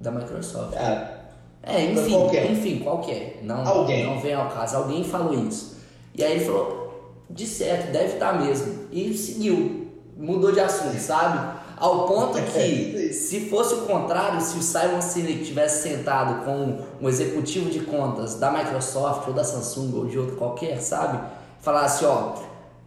[0.00, 0.76] da Microsoft.
[0.76, 1.22] É,
[1.64, 2.52] é enfim, qualquer.
[2.52, 3.40] enfim, qualquer.
[3.42, 4.06] Não, Alguém.
[4.06, 4.76] não vem ao caso.
[4.76, 5.76] Alguém falou isso.
[6.14, 8.86] E aí ele falou, de certo, deve estar mesmo.
[8.92, 11.55] E seguiu, mudou de assunto, sabe?
[11.76, 17.06] Ao ponto que, se fosse o contrário, se o Simon Sinek tivesse sentado com um
[17.06, 21.22] executivo de contas da Microsoft ou da Samsung ou de outro qualquer, sabe?
[21.60, 22.36] Falasse, ó,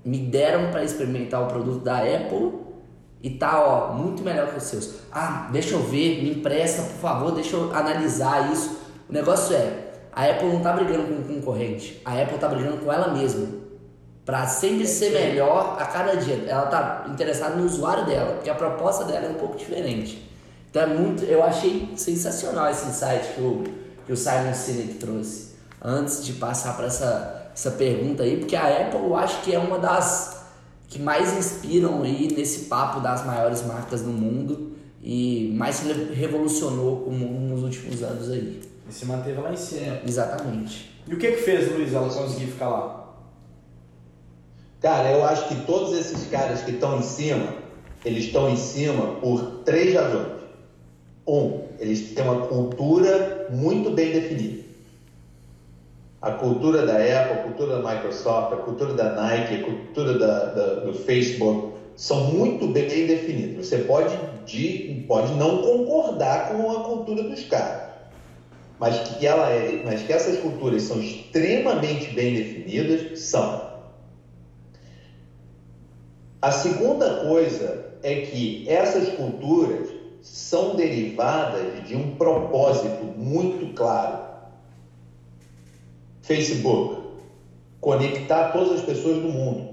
[0.03, 2.53] me deram para experimentar o produto da Apple
[3.21, 4.95] e tá, ó, muito melhor que os seus.
[5.11, 8.79] Ah, deixa eu ver, me empresta, por favor, deixa eu analisar isso.
[9.07, 12.77] O negócio é, a Apple não tá brigando com o concorrente, a Apple tá brigando
[12.77, 13.58] com ela mesma
[14.29, 16.43] para sempre ser melhor a cada dia.
[16.47, 20.23] Ela tá interessada no usuário dela, porque a proposta dela é um pouco diferente.
[20.69, 23.63] Então é muito, eu achei sensacional esse insight que o,
[24.05, 28.67] que o Simon Sinek trouxe antes de passar para essa, essa pergunta aí, porque a
[28.67, 30.43] Apple eu acho que é uma das
[30.87, 35.81] que mais inspiram aí nesse papo das maiores marcas do mundo e mais
[36.13, 38.61] revolucionou o mundo nos últimos anos aí.
[38.87, 40.01] E se manteve lá em cima.
[40.07, 41.01] Exatamente.
[41.07, 42.98] E o que que fez, Luiz, ela conseguir ficar lá?
[44.81, 47.53] Cara, eu acho que todos esses caras que estão em cima,
[48.05, 50.39] eles estão em cima por três razões.
[51.27, 54.59] Um, eles têm uma cultura muito bem definida.
[56.21, 60.45] A cultura da Apple, a cultura da Microsoft, a cultura da Nike, a cultura da,
[60.45, 63.67] da, do Facebook são muito bem definidas.
[63.67, 67.83] Você pode, de, pode não concordar com a cultura dos caras,
[68.79, 73.69] mas que, ela é, mas que essas culturas são extremamente bem definidas, são.
[76.41, 79.89] A segunda coisa é que essas culturas
[80.21, 84.29] são derivadas de um propósito muito claro.
[86.21, 87.03] Facebook,
[87.81, 89.69] conectar todas as pessoas do mundo.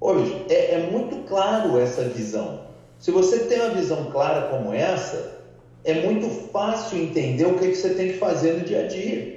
[0.00, 2.62] Hoje, é, é muito claro essa visão.
[2.98, 5.36] Se você tem uma visão clara como essa,
[5.84, 9.35] é muito fácil entender o que, que você tem que fazer no dia a dia.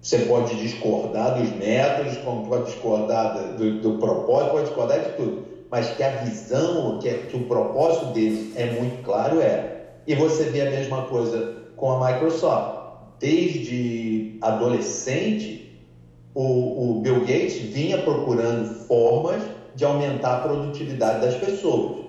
[0.00, 5.44] Você pode discordar dos métodos, como pode discordar do, do propósito, pode discordar de tudo.
[5.70, 9.82] Mas que a visão, que, é, que o propósito deles é muito claro, é.
[10.06, 12.78] E você vê a mesma coisa com a Microsoft.
[13.18, 15.78] Desde adolescente,
[16.34, 19.42] o, o Bill Gates vinha procurando formas
[19.74, 22.06] de aumentar a produtividade das pessoas.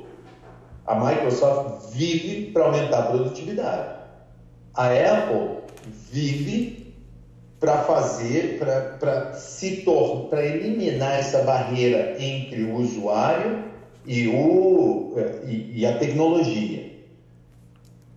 [0.85, 3.95] A Microsoft vive para aumentar a produtividade.
[4.73, 5.57] A Apple
[6.11, 6.78] vive
[7.59, 13.65] para fazer, para se tornar, para eliminar essa barreira entre o usuário
[14.05, 15.13] e, o,
[15.45, 16.89] e, e a tecnologia.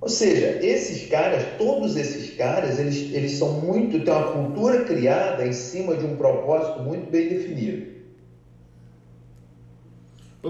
[0.00, 5.46] Ou seja, esses caras, todos esses caras, eles, eles são muito, tem uma cultura criada
[5.46, 7.92] em cima de um propósito muito bem definido.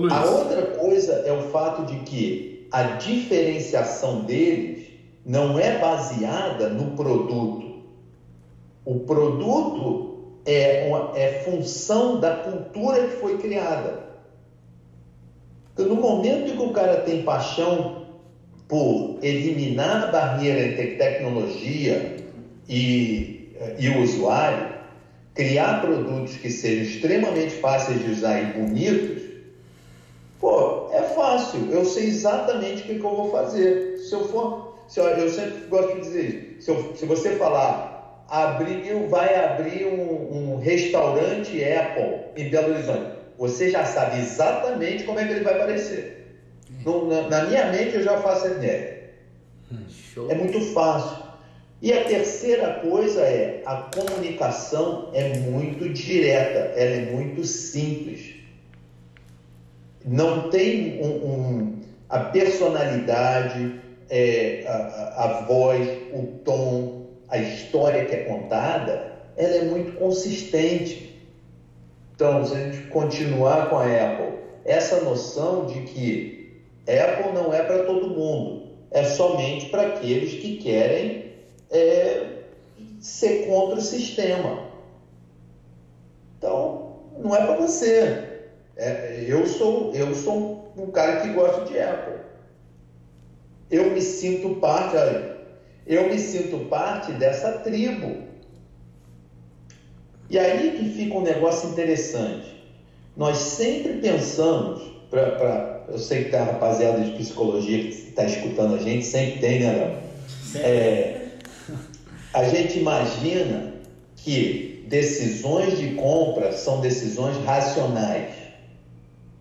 [0.09, 4.93] A outra coisa é o fato de que a diferenciação deles
[5.25, 7.72] não é baseada no produto,
[8.85, 10.13] O produto
[10.45, 14.03] é, é função da cultura que foi criada.
[15.73, 18.03] Então, no momento que o cara tem paixão
[18.69, 22.17] por eliminar a barreira entre tecnologia
[22.69, 24.73] e, e o usuário,
[25.35, 29.23] criar produtos que sejam extremamente fáceis de usar e bonitos,
[30.39, 31.71] pô, é fácil.
[31.71, 33.95] Eu sei exatamente o que, que eu vou fazer.
[33.97, 37.92] Se eu for, se eu, eu sempre gosto de dizer, se, eu, se você falar,
[38.33, 45.19] abriu, vai abrir um, um restaurante Apple em Belo Horizonte, você já sabe exatamente como
[45.19, 46.41] é que ele vai aparecer.
[46.83, 49.11] No, na, na, minha mente eu já faço a ideia.
[49.91, 50.31] Show.
[50.31, 51.23] É muito fácil.
[51.83, 58.37] E a terceira coisa é a comunicação é muito direta, ela é muito simples.
[60.07, 66.92] Não tem um, um a personalidade, é, a, a, voz, o tom,
[67.33, 71.19] a história que é contada, ela é muito consistente.
[72.15, 77.63] Então, se a gente continuar com a Apple, essa noção de que Apple não é
[77.63, 81.33] para todo mundo, é somente para aqueles que querem
[81.71, 82.43] é,
[83.01, 84.69] ser contra o sistema.
[86.37, 88.43] Então, não é para você.
[88.77, 92.21] É, eu, sou, eu sou um cara que gosta de Apple.
[93.71, 94.97] Eu me sinto parte,
[95.87, 98.23] eu me sinto parte dessa tribo.
[100.31, 102.53] E aí que fica um negócio interessante.
[103.17, 108.25] Nós sempre pensamos, pra, pra eu sei que tem a rapaziada de psicologia que está
[108.25, 110.63] escutando a gente, sempre tem, né, Léo?
[110.63, 111.23] É,
[112.33, 113.75] a gente imagina
[114.17, 118.31] que decisões de compra são decisões racionais.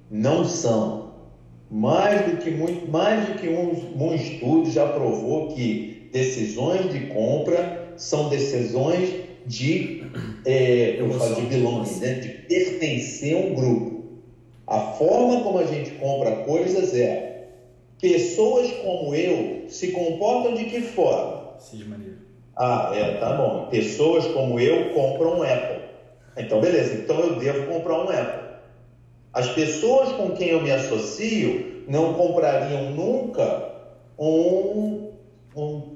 [0.09, 1.11] Não são.
[1.69, 7.07] Mais do que, muito, mais do que um, um estudo já provou que decisões de
[7.07, 9.09] compra são decisões
[9.45, 10.03] de,
[10.45, 12.13] é, eu falo de belonging, né?
[12.15, 14.03] de pertencer a um grupo.
[14.67, 17.47] A forma como a gente compra coisas é
[17.99, 21.55] pessoas como eu se comportam de que forma?
[21.59, 22.21] Seja maneiro
[22.55, 23.67] ah, é, tá bom.
[23.71, 25.81] Pessoas como eu compram um Apple.
[26.37, 26.93] Então, beleza.
[26.95, 28.51] Então eu devo comprar um Apple.
[29.33, 33.71] As pessoas com quem eu me associo não comprariam nunca
[34.19, 35.10] um,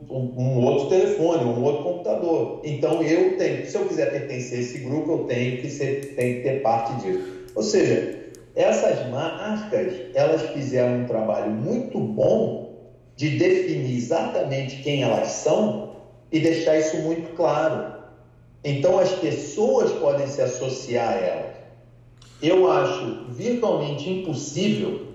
[0.09, 2.61] um, outro telefone, um outro computador.
[2.63, 6.37] Então eu tenho, se eu quiser pertencer a esse grupo, eu tenho que ser, tenho
[6.37, 7.45] que ter parte disso.
[7.55, 12.73] Ou seja, essas marcas, elas fizeram um trabalho muito bom
[13.15, 15.91] de definir exatamente quem elas são
[16.31, 17.93] e deixar isso muito claro.
[18.63, 21.55] Então as pessoas podem se associar a elas.
[22.41, 25.07] Eu acho virtualmente impossível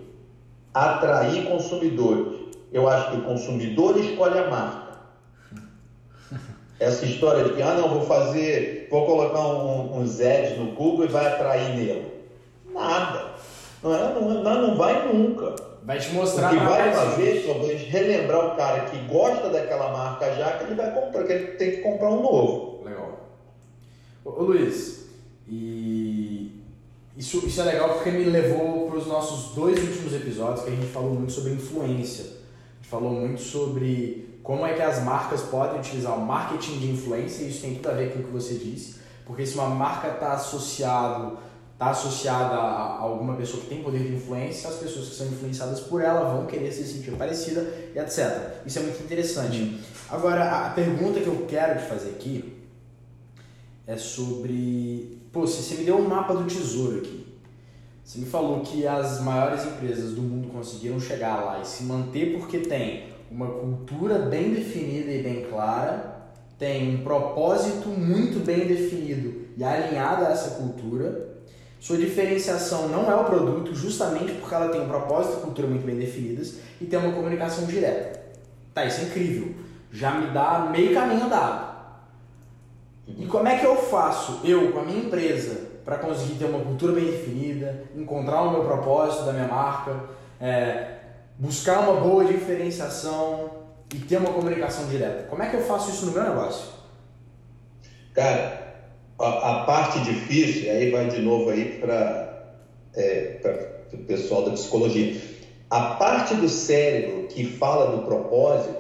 [0.73, 2.40] atrair consumidores.
[2.73, 4.91] Eu acho que o consumidor escolhe a marca.
[6.79, 11.05] Essa história de que, ah, não, vou fazer, vou colocar um, uns ads no Google
[11.05, 12.11] e vai atrair nele.
[12.73, 13.35] Nada.
[13.83, 15.57] Não, é, não, não, não vai nunca.
[15.83, 16.55] Vai te mostrar.
[16.55, 20.75] O que vai fazer, talvez, relembrar o cara que gosta daquela marca já, que ele
[20.75, 22.83] vai comprar, que ele tem que comprar um novo.
[22.85, 23.29] Legal.
[24.25, 25.07] Ô, ô Luiz,
[25.49, 26.63] e
[27.17, 30.75] isso, isso é legal porque me levou para os nossos dois últimos episódios que a
[30.75, 32.40] gente falou muito sobre influência.
[32.91, 37.51] Falou muito sobre como é que as marcas podem utilizar o marketing de influência, e
[37.51, 40.33] isso tem tudo a ver com o que você disse, porque se uma marca está
[40.33, 41.39] associado
[41.81, 45.81] está associada a alguma pessoa que tem poder de influência, as pessoas que são influenciadas
[45.81, 47.63] por ela vão querer se sentir parecida
[47.95, 48.61] e etc.
[48.67, 49.81] Isso é muito interessante.
[50.11, 52.55] Agora, a pergunta que eu quero te fazer aqui
[53.87, 55.23] é sobre.
[55.33, 57.30] Pô, você me deu um mapa do tesouro aqui.
[58.11, 62.37] Você me falou que as maiores empresas do mundo conseguiram chegar lá e se manter
[62.37, 66.17] porque tem uma cultura bem definida e bem clara,
[66.59, 71.37] tem um propósito muito bem definido e alinhado a essa cultura
[71.79, 75.87] sua diferenciação não é o produto, justamente porque ela tem um propósito e cultura muito
[75.87, 78.21] bem definidas e tem uma comunicação direta.
[78.75, 79.55] Tá, isso é incrível.
[79.93, 81.77] Já me dá meio caminho andado.
[83.07, 86.61] E como é que eu faço, eu, com a minha empresa, para conseguir ter uma
[86.61, 89.97] cultura bem definida, encontrar o meu propósito da minha marca,
[90.41, 90.95] é,
[91.39, 93.51] buscar uma boa diferenciação
[93.95, 95.25] e ter uma comunicação direta?
[95.29, 96.67] Como é que eu faço isso no meu negócio?
[98.15, 98.75] Cara,
[99.19, 102.55] a, a parte difícil, aí vai de novo aí para
[102.95, 103.41] é,
[103.93, 105.21] o pessoal da psicologia.
[105.69, 108.77] A parte do cérebro que fala do propósito,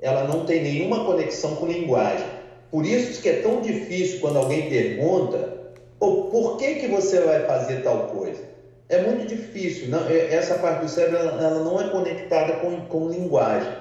[0.00, 2.26] ela não tem nenhuma conexão com linguagem.
[2.70, 5.61] Por isso que é tão difícil quando alguém pergunta,
[6.06, 8.42] oh, por que, que você vai fazer tal coisa?
[8.88, 9.88] É muito difícil.
[9.88, 13.72] Não, é, essa parte do cérebro ela, ela não é conectada com, com linguagem.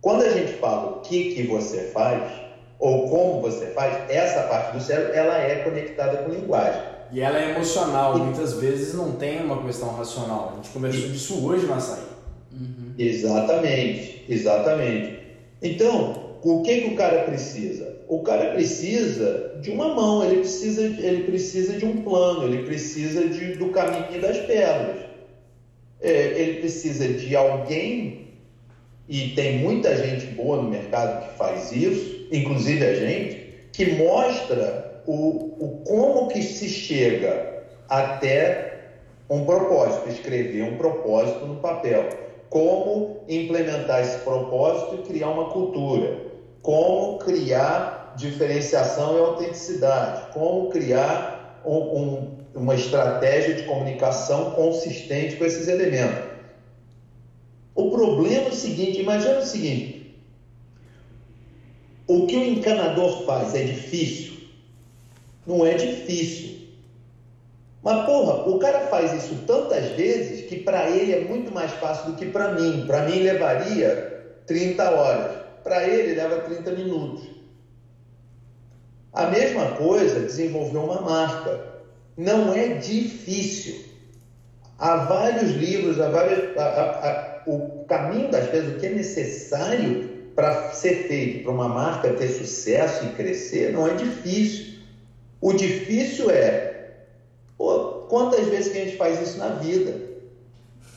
[0.00, 2.30] Quando a gente fala o que, que você faz,
[2.78, 6.82] ou como você faz, essa parte do cérebro, ela é conectada com linguagem.
[7.12, 10.50] E ela é emocional, e muitas vezes não tem uma questão racional.
[10.52, 12.02] A gente conversou disso hoje no açaí.
[12.52, 12.94] Uhum.
[12.98, 15.20] Exatamente, exatamente.
[15.62, 17.96] Então, o que, que o cara precisa?
[18.08, 23.28] O cara precisa de uma mão, ele precisa, ele precisa de um plano, ele precisa
[23.28, 24.98] de, do caminho das pedras.
[26.00, 28.28] É, ele precisa de alguém,
[29.08, 35.02] e tem muita gente boa no mercado que faz isso, inclusive a gente, que mostra
[35.06, 38.90] o, o como que se chega até
[39.28, 42.08] um propósito, escrever um propósito no papel,
[42.48, 46.25] como implementar esse propósito e criar uma cultura,
[46.66, 55.44] como criar diferenciação e autenticidade, como criar um, um, uma estratégia de comunicação consistente com
[55.44, 56.24] esses elementos.
[57.72, 60.12] O problema é o seguinte: imagina o seguinte,
[62.08, 64.32] o que o encanador faz é difícil?
[65.46, 66.66] Não é difícil.
[67.80, 72.10] Mas, porra, o cara faz isso tantas vezes que para ele é muito mais fácil
[72.10, 72.86] do que para mim.
[72.88, 75.45] Para mim levaria 30 horas.
[75.66, 77.28] Para ele leva 30 minutos.
[79.12, 81.60] A mesma coisa desenvolver uma marca.
[82.16, 83.74] Não é difícil.
[84.78, 88.90] Há vários livros, há várias, há, há, há, o caminho das coisas, o que é
[88.90, 94.76] necessário para ser feito para uma marca ter sucesso e crescer, não é difícil.
[95.40, 96.92] O difícil é,
[97.58, 100.00] pô, quantas vezes que a gente faz isso na vida?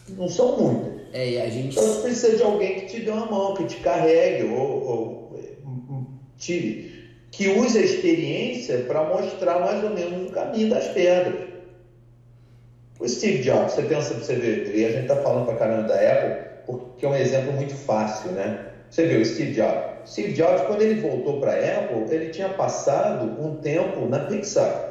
[0.10, 0.99] Não são muitas.
[1.14, 1.78] É, e a gente...
[1.78, 5.40] Então você precisa de alguém que te dê uma mão, que te carregue, ou, ou
[6.38, 11.50] te, que use a experiência para mostrar mais ou menos o caminho das pedras.
[13.00, 15.96] O Steve Jobs, você pensa, você vê, e a gente está falando para caramba da
[15.96, 18.66] Apple, porque é um exemplo muito fácil, né?
[18.90, 20.12] Você vê o Steve Jobs.
[20.12, 24.89] Steve Jobs, quando ele voltou para a Apple, ele tinha passado um tempo na Pixar.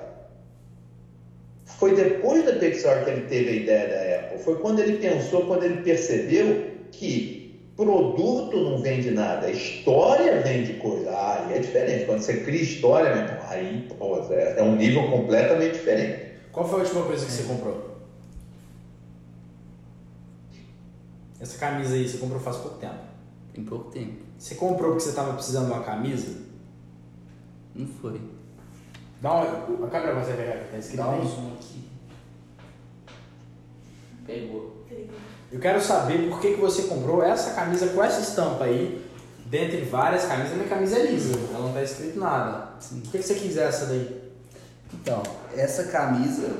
[1.78, 4.38] Foi depois da Pixar que ele teve a ideia da Apple.
[4.42, 11.08] Foi quando ele pensou, quando ele percebeu que produto não vende nada, história vende coisa.
[11.12, 12.06] Ah, aí é diferente.
[12.06, 16.32] Quando você cria história, meu irmão, aí pô, é um nível completamente diferente.
[16.50, 17.96] Qual foi a última coisa que você comprou?
[21.38, 22.98] Essa camisa aí você comprou faz pouco tempo.
[23.54, 24.24] Tem pouco tempo.
[24.36, 26.42] Você comprou porque você estava precisando de uma camisa?
[27.72, 28.20] Não foi.
[29.20, 29.86] Dá uma.
[29.86, 31.88] A câmera consegue pegar que tá escrito Dá um zoom aqui.
[34.26, 34.78] Pegou.
[35.50, 39.02] Eu quero saber por que, que você comprou essa camisa com essa estampa aí,
[39.46, 40.52] dentre várias camisas.
[40.52, 42.68] A minha camisa é lisa, ela não tá escrito nada.
[42.78, 43.00] Sim.
[43.00, 44.22] Por que, que você quis essa daí?
[44.92, 45.22] Então,
[45.56, 46.50] essa camisa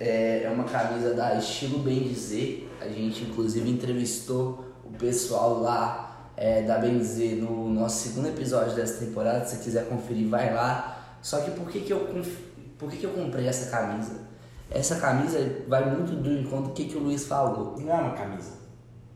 [0.00, 2.68] é, é uma camisa da Estilo Bem Dizer.
[2.80, 8.74] A gente inclusive entrevistou o pessoal lá é, da Bem Dizer no nosso segundo episódio
[8.74, 9.44] dessa temporada.
[9.44, 10.97] Se você quiser conferir, vai lá.
[11.22, 12.08] Só que por que, que, eu,
[12.78, 14.28] por que, que eu comprei essa camisa?
[14.70, 17.76] Essa camisa vai muito do encontro do que, que o Luiz falou.
[17.78, 18.58] Não é uma camisa.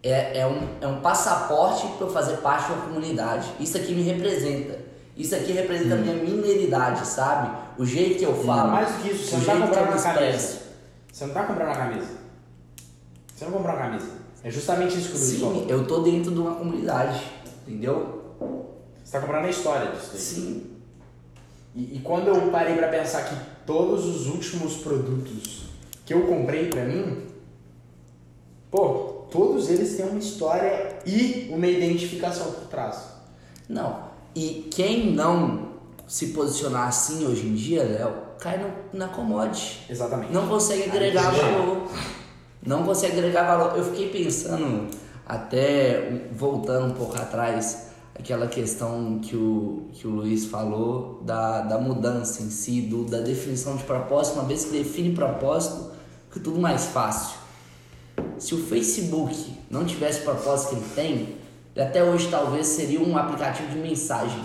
[0.02, 3.52] É, é, um, é um passaporte para eu fazer parte de uma comunidade.
[3.60, 4.80] Isso aqui me representa.
[5.16, 7.54] Isso aqui representa a minha mineiridade, sabe?
[7.78, 8.72] O jeito que eu falo.
[8.72, 10.58] Mais do que isso, você não tá que comprando uma camisa.
[11.12, 12.08] Você não tá comprando uma camisa.
[13.34, 14.06] Você não comprou uma camisa.
[14.42, 15.66] É justamente isso que o Luiz Sim, falou.
[15.68, 17.22] eu tô dentro de uma comunidade,
[17.66, 18.22] entendeu?
[19.04, 20.20] Você tá comprando a história disso daí.
[20.20, 20.71] Sim.
[21.74, 23.34] E, e quando eu parei pra pensar que
[23.66, 25.64] todos os últimos produtos
[26.04, 27.22] que eu comprei pra mim,
[28.70, 33.12] pô, todos eles têm uma história e uma identificação por trás.
[33.68, 34.10] Não.
[34.34, 35.72] E quem não
[36.06, 39.86] se posicionar assim hoje em dia, Léo, cai no, na commodity.
[39.88, 40.32] Exatamente.
[40.32, 41.88] Não consegue agregar valor.
[42.64, 43.78] Não consegue agregar valor.
[43.78, 44.88] Eu fiquei pensando,
[45.26, 51.78] até voltando um pouco atrás, aquela questão que o, que o Luiz falou da, da
[51.78, 54.34] mudança em si, do, da definição de propósito.
[54.34, 55.90] Uma vez que define propósito,
[56.28, 57.38] fica tudo mais fácil.
[58.38, 61.14] Se o Facebook não tivesse o propósito que ele tem,
[61.74, 64.42] ele até hoje talvez seria um aplicativo de mensagem.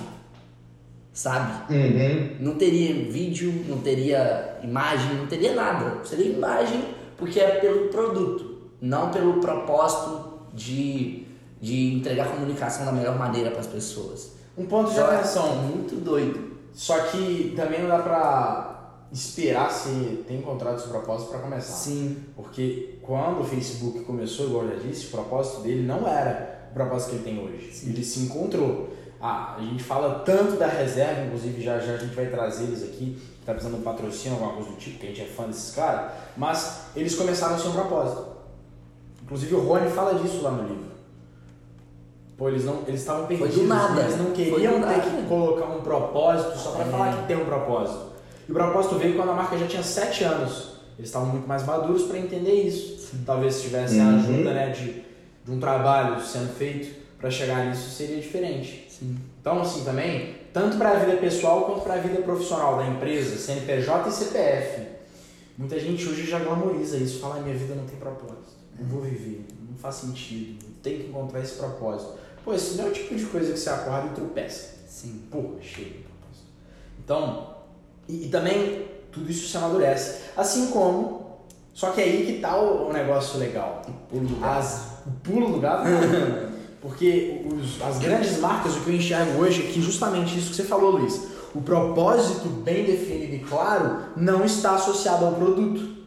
[1.12, 1.73] Sabe?
[1.73, 2.38] Uhum.
[2.39, 6.06] Não teria vídeo, não teria imagem, não teria nada.
[6.06, 6.84] Seria imagem
[7.18, 11.26] porque é pelo produto, não pelo propósito de,
[11.62, 14.34] de entregar comunicação da melhor maneira para as pessoas.
[14.58, 15.55] Um ponto de Só é atenção.
[15.55, 16.58] muito doido.
[16.74, 18.78] Só que também não dá pra
[19.12, 21.74] esperar se ter encontrado esse propósito pra começar.
[21.74, 22.18] Sim.
[22.36, 26.74] Porque quando o Facebook começou, igual eu já disse, o propósito dele não era o
[26.74, 27.72] propósito que ele tem hoje.
[27.74, 27.89] Sim.
[27.89, 28.89] Ele se encontrou.
[29.20, 32.84] Ah, a gente fala tanto da reserva, inclusive já, já a gente vai trazer eles
[32.84, 35.26] aqui, que tá precisando de um patrocínio, alguma coisa do tipo, que a gente é
[35.26, 38.28] fã desses caras, mas eles começaram sem um propósito.
[39.24, 40.97] Inclusive o Rony fala disso lá no livro.
[42.38, 43.62] Pô, eles não, eles estavam Foi perdidos.
[43.64, 44.02] do nada.
[44.02, 46.90] Eles não Foi queriam ter que colocar um propósito só pra É.
[46.90, 48.06] falar que tem um propósito.
[48.48, 50.78] E o propósito veio quando a marca já tinha sete anos.
[51.00, 53.16] Eles estavam muito mais maduros pra entender isso.
[53.26, 54.20] Talvez se tivesse a Uhum.
[54.20, 55.04] ajuda né, de,
[55.46, 58.88] de um trabalho sendo feito pra chegar nisso seria diferente.
[58.90, 59.18] Sim.
[59.42, 63.36] Então, assim, também, tanto para a vida pessoal quanto para a vida profissional da empresa,
[63.38, 64.82] CNPJ e CPF.
[65.58, 69.02] Muita gente hoje já glamoriza isso, fala, "Ah, minha vida não tem propósito, não vou
[69.02, 72.14] viver, não faz sentido, tem que encontrar esse propósito.
[72.48, 74.76] Pô, esse não é o tipo de coisa que você acorda e tropeça.
[74.88, 75.22] Sim.
[75.30, 76.48] Porra, chega de propósito.
[77.04, 77.56] Então,
[78.08, 80.22] e, e também tudo isso se amadurece.
[80.38, 81.39] Assim como,
[81.74, 83.82] só que aí que tá o, o negócio legal.
[84.10, 84.60] Pulo do gato.
[84.60, 86.48] As, o pulo do gato, não.
[86.82, 90.56] porque os- as grandes marcas, o que eu enxergo hoje é que justamente isso que
[90.56, 91.28] você falou, Luiz.
[91.54, 95.98] O propósito bem definido e claro não está associado ao produto.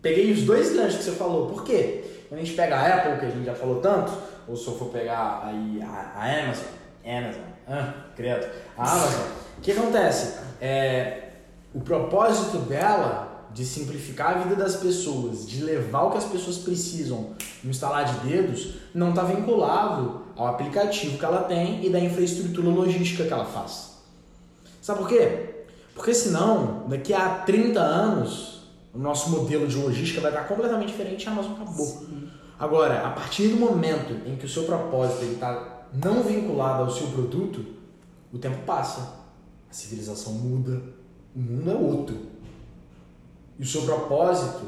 [0.00, 1.48] Peguei os dois ganchos que você falou.
[1.48, 2.04] Por quê?
[2.28, 4.12] Quando a gente pega a Apple, que a gente já falou tanto,
[4.48, 6.64] ou se eu for pegar aí a, a Amazon,
[7.04, 9.26] Amazon, ah, credo, a Amazon,
[9.58, 10.38] o que acontece?
[10.60, 11.30] É,
[11.74, 16.58] o propósito dela de simplificar a vida das pessoas, de levar o que as pessoas
[16.58, 17.30] precisam
[17.64, 22.68] no instalar de dedos, não está vinculado ao aplicativo que ela tem e da infraestrutura
[22.68, 23.96] logística que ela faz.
[24.82, 25.64] Sabe por quê?
[25.94, 28.62] Porque senão, daqui a 30 anos,
[28.94, 32.04] o nosso modelo de logística vai estar completamente diferente e a Amazon acabou.
[32.58, 37.08] Agora, a partir do momento em que o seu propósito está não vinculado ao seu
[37.08, 37.64] produto,
[38.32, 39.00] o tempo passa,
[39.70, 40.82] a civilização muda,
[41.34, 42.16] o mundo é outro.
[43.58, 44.64] E o seu propósito,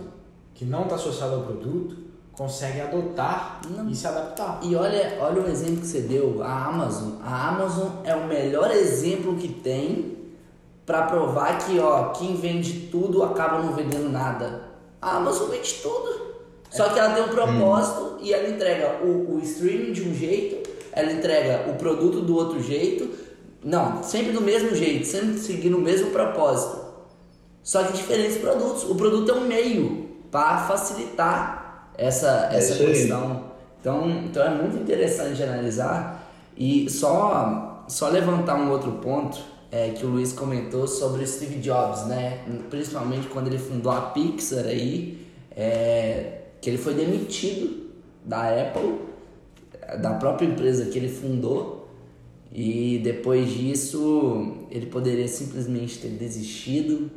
[0.55, 1.97] que não está associado ao produto,
[2.32, 3.89] consegue adotar Não.
[3.89, 4.61] e se adaptar.
[4.62, 7.14] E olha, olha o exemplo que você deu, a Amazon.
[7.22, 10.16] A Amazon é o melhor exemplo que tem
[10.86, 14.68] para provar que, ó, quem vende tudo acaba não vendendo nada.
[15.03, 16.18] A Amazon vende tudo.
[16.71, 20.69] Só que ela tem um propósito e ela entrega o, o streaming de um jeito,
[20.93, 23.09] ela entrega o produto do outro jeito.
[23.64, 26.87] Não, sempre do mesmo jeito, sempre seguindo o mesmo propósito.
[27.62, 28.85] Só que diferentes produtos.
[28.85, 33.49] O produto é um meio para facilitar essa, É essa questão.
[33.81, 36.31] Então, então é muito interessante de analisar.
[36.57, 39.39] E só, só levantar um outro ponto
[39.71, 42.41] é, que o Luiz comentou sobre o Steve Jobs, né?
[42.71, 47.88] Principalmente quando ele fundou a Pixar aí, é, que ele foi demitido
[48.24, 48.98] da Apple,
[50.00, 51.88] da própria empresa que ele fundou.
[52.52, 57.11] E depois disso, ele poderia simplesmente ter desistido,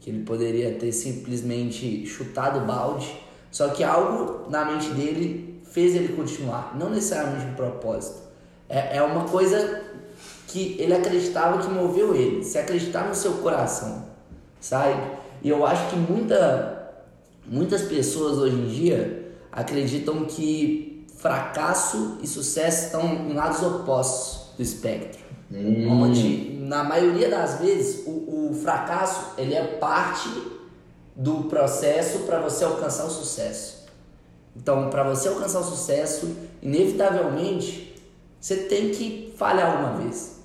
[0.00, 3.12] que ele poderia ter simplesmente chutado o balde.
[3.50, 8.22] Só que algo na mente dele fez ele continuar, não necessariamente um propósito.
[8.68, 9.82] É, é uma coisa
[10.46, 14.06] que ele acreditava que moveu ele, se acreditar no seu coração,
[14.60, 15.00] sabe?
[15.42, 16.77] E eu acho que muita,
[17.48, 24.62] muitas pessoas hoje em dia acreditam que fracasso e sucesso estão em lados opostos do
[24.62, 25.20] espectro.
[25.50, 26.02] Hum.
[26.02, 30.28] Onde, na maioria das vezes, o, o fracasso ele é parte
[31.16, 33.86] do processo para você alcançar o sucesso.
[34.54, 37.94] Então, para você alcançar o sucesso, inevitavelmente,
[38.40, 40.40] você tem que falhar alguma vez,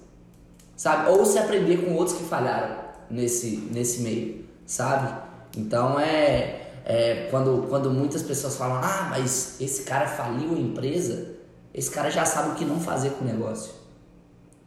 [0.76, 1.12] sabe?
[1.12, 2.76] Ou se aprender com outros que falharam
[3.10, 5.14] nesse, nesse meio, sabe?
[5.56, 11.36] Então, é, é quando, quando muitas pessoas falam, ah, mas esse cara faliu a empresa,
[11.74, 13.74] esse cara já sabe o que não fazer com o negócio.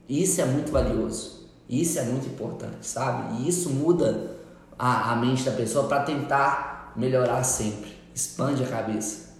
[0.09, 1.47] Isso é muito valioso.
[1.69, 3.43] Isso é muito importante, sabe?
[3.43, 4.37] E isso muda
[4.79, 7.91] a, a mente da pessoa para tentar melhorar sempre.
[8.15, 9.35] Expande a cabeça.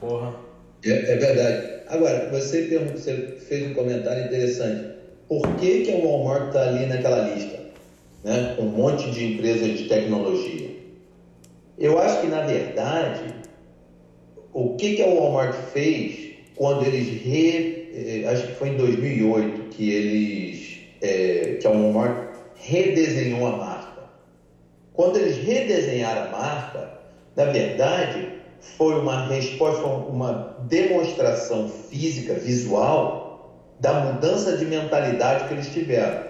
[0.00, 0.34] Porra.
[0.84, 1.80] É, é verdade.
[1.88, 4.94] Agora, você, pergun- você fez um comentário interessante.
[5.28, 7.60] Por que, que a Walmart está ali naquela lista?
[8.24, 8.56] Né?
[8.58, 10.79] Um monte de empresas de tecnologia.
[11.80, 13.34] Eu acho que, na verdade,
[14.52, 19.70] o que, que a Walmart fez quando eles re, eh, acho que foi em 2008
[19.70, 24.02] que eles eh, que a Walmart redesenhou a marca.
[24.92, 26.98] Quando eles redesenharam a marca,
[27.34, 28.28] na verdade
[28.60, 36.28] foi uma resposta, uma demonstração física, visual da mudança de mentalidade que eles tiveram.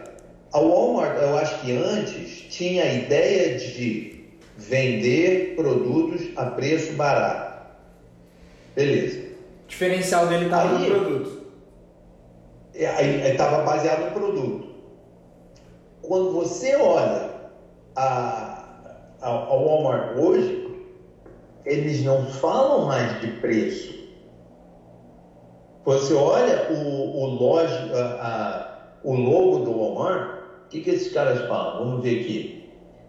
[0.53, 4.20] A Walmart, eu acho que antes tinha a ideia de
[4.61, 7.67] vender produtos a preço barato.
[8.77, 9.19] Beleza.
[9.65, 11.41] O diferencial dele tava no Aí- produto.
[12.75, 14.69] É, estava baseado no produto.
[16.03, 17.31] Quando você olha
[17.97, 18.65] a,
[19.21, 20.69] a, a Walmart hoje,
[21.65, 23.99] eles não falam mais de preço.
[25.85, 31.13] Você olha o, o, loja, a, a- o logo do Walmart, o que, que esses
[31.13, 31.85] caras falam?
[31.85, 32.60] Vamos ver aqui.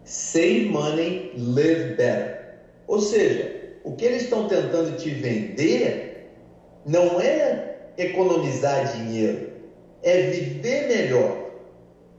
[0.03, 2.55] Save money, live better.
[2.87, 6.29] Ou seja, o que eles estão tentando te vender
[6.85, 9.51] não é economizar dinheiro,
[10.03, 11.41] é viver melhor.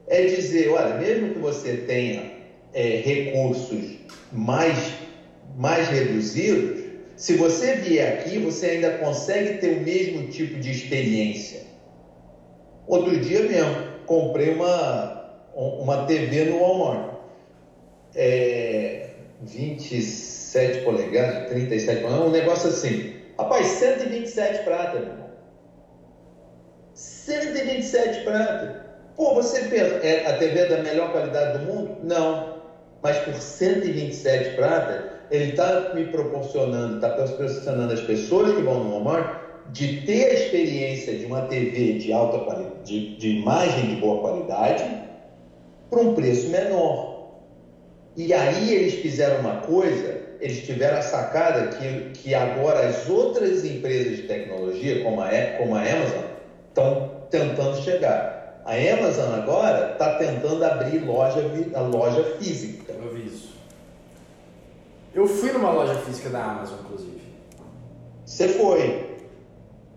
[0.07, 2.33] É dizer, olha, mesmo que você tenha
[2.73, 3.97] é, recursos
[4.31, 4.95] mais,
[5.55, 6.83] mais reduzidos,
[7.15, 11.61] se você vier aqui, você ainda consegue ter o mesmo tipo de experiência.
[12.87, 13.75] Outro dia mesmo,
[14.05, 17.12] comprei uma, uma TV no Walmart.
[18.15, 19.09] É,
[19.41, 23.13] 27 polegadas, 37 polegadas, um negócio assim.
[23.37, 25.29] Rapaz, 127 prata, meu irmão.
[26.93, 28.85] 127 prata.
[29.15, 31.97] Pô, você pensa, é a TV da melhor qualidade do mundo?
[32.03, 32.53] Não.
[33.01, 38.91] Mas por 127 prata, ele está me proporcionando, está proporcionando as pessoas que vão no
[38.91, 43.95] Walmart de ter a experiência de uma TV de alta qualidade, de, de imagem de
[43.95, 44.83] boa qualidade,
[45.89, 47.12] por um preço menor.
[48.15, 53.65] E aí eles fizeram uma coisa, eles tiveram a sacada que, que agora as outras
[53.65, 56.23] empresas de tecnologia, como a, como a Amazon,
[56.69, 58.61] estão tentando chegar.
[58.65, 61.41] A Amazon agora está tentando abrir loja,
[61.73, 62.93] a loja física.
[62.93, 63.53] Eu vi isso.
[65.13, 67.21] Eu fui numa loja física da Amazon, inclusive.
[68.25, 69.13] Você foi.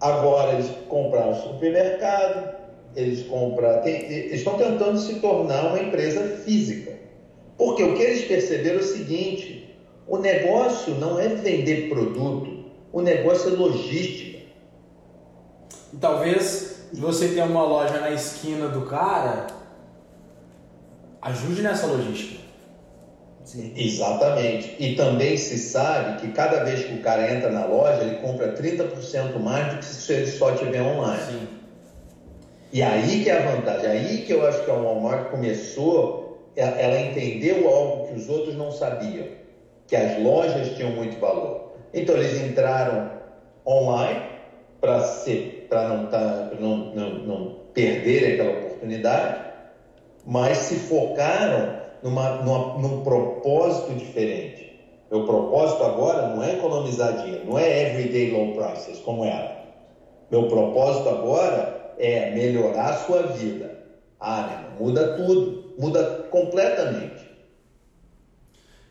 [0.01, 2.55] Agora eles compraram supermercado,
[2.95, 3.81] eles compram.
[3.83, 6.93] Tem, eles estão tentando se tornar uma empresa física.
[7.57, 9.77] Porque o que eles perceberam é o seguinte:
[10.07, 14.39] o negócio não é vender produto, o negócio é logística.
[15.93, 19.47] E talvez você tenha uma loja na esquina do cara,
[21.23, 22.47] ajude nessa logística.
[23.45, 23.73] Sim.
[23.77, 24.75] Exatamente.
[24.81, 28.53] E também se sabe que cada vez que o cara entra na loja, ele compra
[28.53, 31.23] 30% mais do que se ele só tiver online.
[31.23, 31.49] Sim.
[32.73, 36.26] E aí que é a vantagem, aí que eu acho que a Walmart começou,
[36.57, 39.27] ela entendeu algo que os outros não sabiam,
[39.87, 41.73] que as lojas tinham muito valor.
[41.93, 43.11] Então eles entraram
[43.67, 44.23] online
[44.81, 49.45] para ser, para não, tá, não, não, não perder aquela oportunidade,
[50.25, 54.67] mas se focaram numa, numa, num propósito diferente.
[55.11, 59.65] Meu propósito agora não é economizar dinheiro, não é everyday low prices, como era.
[60.31, 63.77] Meu propósito agora é melhorar a sua vida.
[64.19, 64.77] Ah, né?
[64.81, 67.27] muda tudo, muda completamente.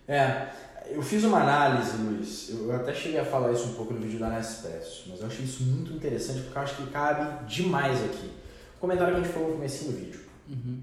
[0.08, 0.50] É,
[0.88, 4.20] eu fiz uma análise, Luiz, eu até cheguei a falar isso um pouco no vídeo
[4.20, 8.30] da Nespresso, mas eu achei isso muito interessante porque eu acho que cabe demais aqui.
[8.78, 10.22] O comentário que a gente falou no começo do vídeo.
[10.48, 10.80] Uhum.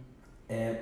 [0.49, 0.77] É,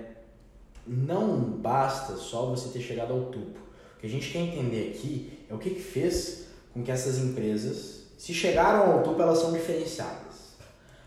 [0.86, 3.58] não basta só você ter chegado ao topo.
[3.96, 7.18] O que a gente quer entender aqui é o que, que fez com que essas
[7.18, 10.29] empresas, se chegaram ao topo, elas são diferenciadas.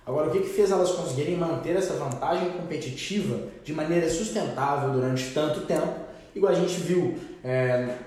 [0.05, 5.33] Agora, o que, que fez elas conseguirem manter essa vantagem competitiva de maneira sustentável durante
[5.33, 5.93] tanto tempo,
[6.35, 7.97] igual a gente viu é,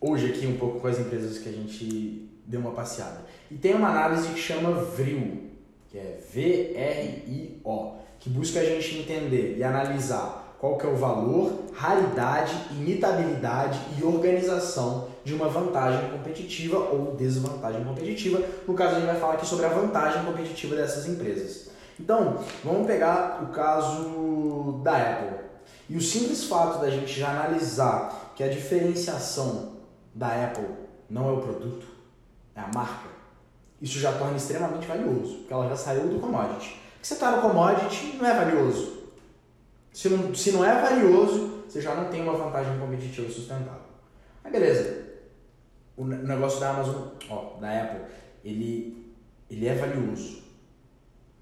[0.00, 3.24] hoje aqui um pouco com as empresas que a gente deu uma passeada.
[3.50, 5.48] E tem uma análise que chama VRIO,
[5.88, 11.52] que é V-R-I-O, que busca a gente entender e analisar qual que é o valor,
[11.72, 18.42] raridade, imitabilidade e organização de uma vantagem competitiva ou desvantagem competitiva.
[18.66, 21.68] No caso, a gente vai falar aqui sobre a vantagem competitiva dessas empresas.
[21.98, 25.38] Então, vamos pegar o caso da Apple.
[25.88, 29.72] E o simples fato da gente já analisar que a diferenciação
[30.14, 30.68] da Apple
[31.08, 31.86] não é o produto,
[32.54, 33.08] é a marca,
[33.80, 36.80] isso já torna extremamente valioso, porque ela já saiu do commodity.
[37.00, 38.97] Se você está no commodity, não é valioso.
[39.92, 43.82] Se não, se não é valioso, você já não tem uma vantagem competitiva sustentável.
[44.42, 45.06] Mas beleza.
[45.96, 48.00] O negócio da Amazon, ó, da Apple,
[48.44, 49.12] ele,
[49.50, 50.42] ele é valioso.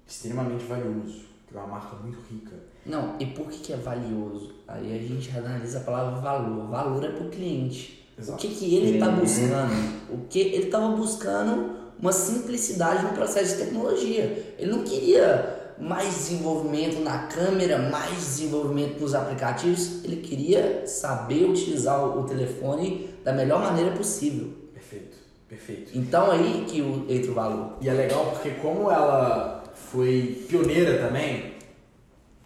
[0.05, 1.27] Extremamente valioso.
[1.47, 2.55] Que é uma marca muito rica.
[2.85, 4.55] Não, e por que, que é valioso?
[4.67, 6.67] Aí a gente analisa a palavra valor.
[6.67, 8.05] Valor é para o cliente.
[8.17, 8.37] Exato.
[8.37, 10.13] O que, que ele está buscando?
[10.13, 14.55] O que ele estava buscando uma simplicidade no processo de tecnologia.
[14.57, 20.03] Ele não queria mais desenvolvimento na câmera, mais desenvolvimento nos aplicativos.
[20.03, 24.49] Ele queria saber utilizar o telefone da melhor maneira possível.
[24.73, 25.17] Perfeito,
[25.47, 25.91] perfeito.
[25.93, 27.73] Então aí que entra o valor.
[27.81, 31.53] E é legal porque como ela foi pioneira também,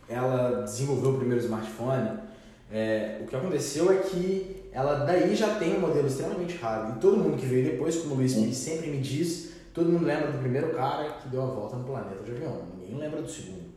[0.09, 2.19] ela desenvolveu o primeiro smartphone.
[2.71, 6.95] É, o que aconteceu é que ela daí já tem um modelo extremamente raro.
[6.95, 10.31] E todo mundo que veio depois, como o Luiz sempre me diz, todo mundo lembra
[10.31, 13.71] do primeiro cara que deu a volta no planeta de avião Ninguém lembra do segundo.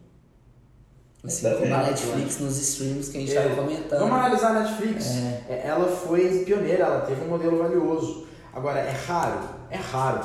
[1.23, 4.01] Assim como a Netflix nos streams que a gente estava é, comentando.
[4.01, 5.07] Vamos analisar a Netflix.
[5.07, 5.47] É.
[5.49, 5.63] é.
[5.67, 8.27] Ela foi pioneira, ela teve um modelo valioso.
[8.53, 10.21] Agora, é raro, é raro,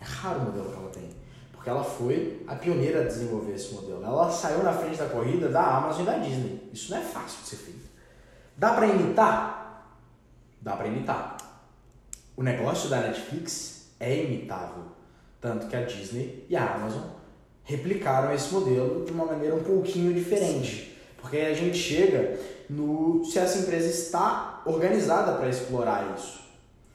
[0.00, 1.10] é raro o modelo que ela tem.
[1.52, 4.04] Porque ela foi a pioneira a desenvolver esse modelo.
[4.04, 6.70] Ela saiu na frente da corrida da Amazon e da Disney.
[6.72, 7.88] Isso não é fácil de ser feito.
[8.56, 9.96] Dá para imitar?
[10.60, 11.36] Dá para imitar.
[12.36, 14.84] O negócio da Netflix é imitável.
[15.40, 17.17] Tanto que a Disney e a Amazon
[17.68, 20.96] replicaram esse modelo de uma maneira um pouquinho diferente.
[21.20, 26.40] Porque a gente chega no se essa empresa está organizada para explorar isso.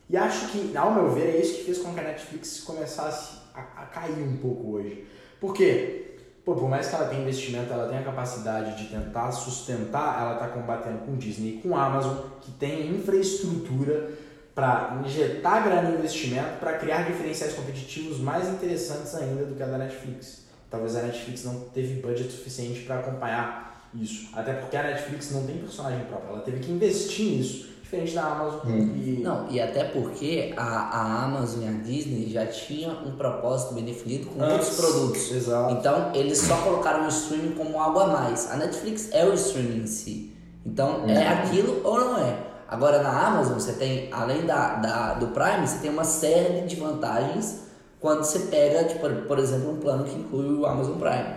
[0.09, 3.37] E acho que, ao meu ver, é isso que fez com que a Netflix começasse
[3.53, 5.05] a, a cair um pouco hoje.
[5.39, 6.17] Por quê?
[6.43, 10.33] Pô, por mais que ela tenha investimento, ela tenha a capacidade de tentar sustentar, ela
[10.33, 14.11] está combatendo com Disney e com Amazon, que tem infraestrutura
[14.55, 19.77] para injetar grana investimento para criar diferenciais competitivos mais interessantes ainda do que a da
[19.77, 20.42] Netflix.
[20.73, 24.29] Talvez a Netflix não teve budget suficiente para acompanhar isso.
[24.33, 28.23] Até porque a Netflix não tem personagem próprio, ela teve que investir nisso diferente da
[28.23, 28.61] Amazon.
[28.65, 28.95] Hum.
[28.95, 29.21] E...
[29.21, 33.85] Não, e até porque a, a Amazon e a Disney já tinham um propósito bem
[33.85, 35.31] definido com Antes, outros produtos.
[35.31, 35.73] Exato.
[35.75, 38.49] Então, eles só colocaram o streaming como algo a mais.
[38.49, 40.35] A Netflix é o streaming em si.
[40.65, 42.35] Então, é aquilo ou não é.
[42.67, 46.75] Agora, na Amazon, você tem, além da, da, do Prime, você tem uma série de
[46.77, 47.61] vantagens
[48.03, 51.35] quando você pega, tipo, por exemplo, um plano que inclui o Amazon Prime.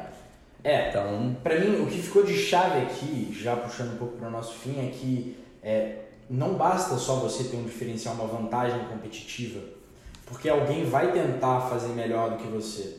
[0.64, 4.26] É, Então, Pra mim, o que ficou de chave aqui, já puxando um pouco para
[4.26, 8.80] o nosso fim, é que é, não basta só você ter um diferencial, uma vantagem
[8.86, 9.60] competitiva,
[10.26, 12.96] porque alguém vai tentar fazer melhor do que você.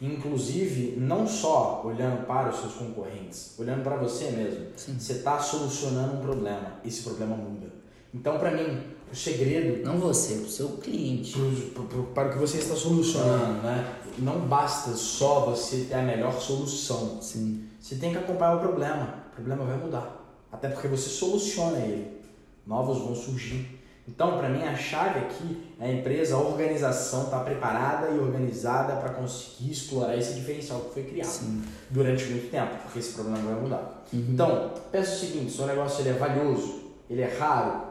[0.00, 4.66] Inclusive, não só olhando para os seus concorrentes, olhando para você mesmo.
[4.76, 7.66] Você está solucionando um problema, esse problema muda.
[8.14, 8.80] Então, para mim,
[9.12, 11.32] o segredo não você, o seu cliente.
[11.74, 13.94] pro- pro- para o que você está solucionando, né?
[14.18, 17.20] Não basta só você ter a melhor solução.
[17.22, 17.64] Sim.
[17.80, 19.14] Você tem que acompanhar o problema.
[19.32, 20.16] O problema vai mudar.
[20.50, 22.18] Até porque você soluciona ele.
[22.66, 23.78] Novos vão surgir.
[24.06, 28.96] Então, para mim, a chave aqui é a empresa, a organização estar preparada e organizada
[28.96, 31.62] para conseguir explorar esse diferencial que foi criado Sim.
[31.90, 34.04] durante muito tempo, porque esse problema vai mudar.
[34.10, 34.24] Uhum.
[34.30, 36.80] Então, pensa o seguinte, seu negócio ele é valioso,
[37.10, 37.87] ele é raro,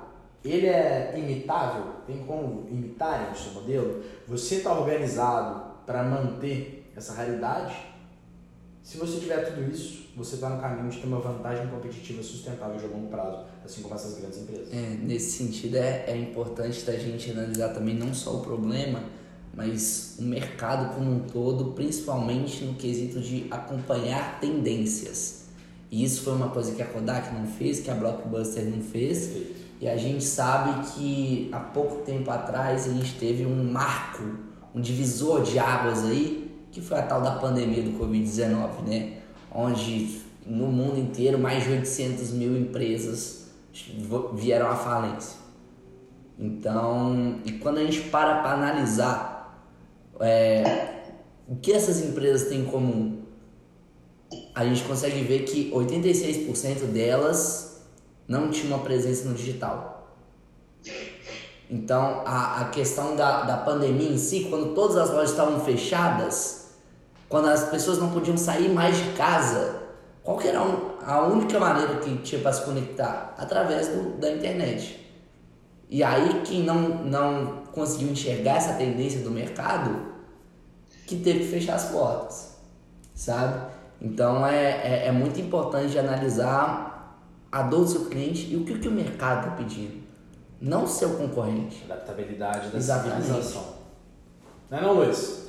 [0.52, 7.14] ele é imitável, tem como imitarem o seu modelo, você está organizado para manter essa
[7.14, 7.76] raridade,
[8.88, 12.78] se você tiver tudo isso, você está no caminho de ter uma vantagem competitiva sustentável
[12.78, 14.74] de longo prazo, assim como essas grandes empresas.
[14.74, 19.04] É, nesse sentido é, é importante da gente analisar também não só o problema,
[19.54, 25.48] mas o mercado como um todo, principalmente no quesito de acompanhar tendências.
[25.92, 29.28] E isso foi uma coisa que a Kodak não fez, que a Blockbuster não fez.
[29.28, 29.67] Perfeito.
[29.80, 34.24] E a gente sabe que há pouco tempo atrás a gente teve um marco,
[34.74, 39.18] um divisor de águas aí, que foi a tal da pandemia do Covid-19, né?
[39.52, 43.48] Onde no mundo inteiro mais de 800 mil empresas
[44.34, 45.38] vieram à falência.
[46.40, 49.64] Então, e quando a gente para para analisar
[50.20, 51.04] é,
[51.48, 53.22] o que essas empresas têm em comum,
[54.54, 57.67] a gente consegue ver que 86% delas
[58.28, 59.98] não tinham uma presença no digital.
[61.70, 66.68] Então, a, a questão da, da pandemia em si, quando todas as lojas estavam fechadas,
[67.28, 69.84] quando as pessoas não podiam sair mais de casa,
[70.24, 70.60] qual era
[71.06, 73.36] a única maneira que tinha para se conectar?
[73.38, 75.06] Através do, da internet.
[75.90, 80.08] E aí, quem não, não conseguiu enxergar essa tendência do mercado,
[81.06, 82.58] que teve que fechar as portas,
[83.16, 83.72] sabe?
[84.02, 86.87] Então, é, é, é muito importante analisar
[87.52, 90.04] a dor do seu cliente e o que, que o mercado está pedindo.
[90.60, 91.84] Não o seu concorrente.
[91.90, 93.78] Adaptabilidade da civilização.
[94.70, 95.48] Não é não, Luiz?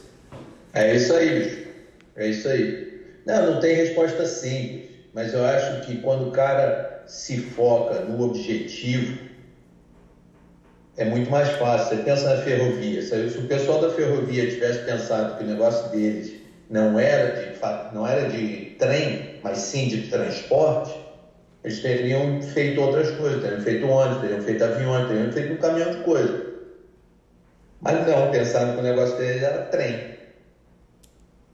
[0.73, 1.69] É isso aí, bicho.
[2.17, 2.89] É isso aí.
[3.27, 8.23] Não, não tem resposta simples, mas eu acho que quando o cara se foca no
[8.23, 9.19] objetivo,
[10.97, 11.97] é muito mais fácil.
[11.97, 13.01] Você pensa na ferrovia.
[13.03, 16.35] Se o pessoal da ferrovia tivesse pensado que o negócio deles
[16.69, 20.95] não era de, não era de trem, mas sim de transporte,
[21.65, 25.91] eles teriam feito outras coisas, teriam feito ônibus, teriam feito aviões, teriam feito um caminhão
[25.91, 26.47] de coisa.
[27.81, 30.19] Mas não, pensaram que o negócio deles era trem.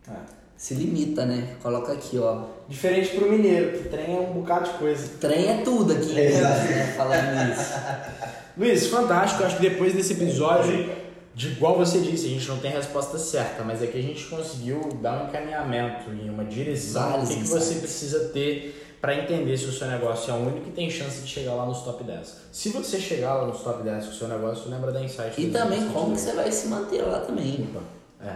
[0.09, 0.35] É.
[0.57, 1.57] Se limita, né?
[1.63, 2.45] Coloca aqui, ó.
[2.69, 5.09] Diferente pro mineiro, que trem é um bocado de coisa.
[5.21, 6.65] Trem é tudo aqui, Exato.
[6.65, 6.95] né?
[6.97, 7.75] Falando nisso.
[8.57, 9.43] Luiz, fantástico.
[9.43, 10.91] Eu acho que depois desse episódio,
[11.35, 14.03] de igual você disse, a gente não tem a resposta certa, mas é que a
[14.03, 19.17] gente conseguiu dar um encaminhamento e uma direção do que, que você precisa ter para
[19.17, 21.83] entender se o seu negócio é o único que tem chance de chegar lá nos
[21.83, 22.37] top 10.
[22.51, 25.39] Se você chegar lá nos top 10 com o seu negócio, lembra da Insight.
[25.39, 27.69] E também como que você vai se manter lá também.
[27.71, 27.85] Opa,
[28.27, 28.33] É.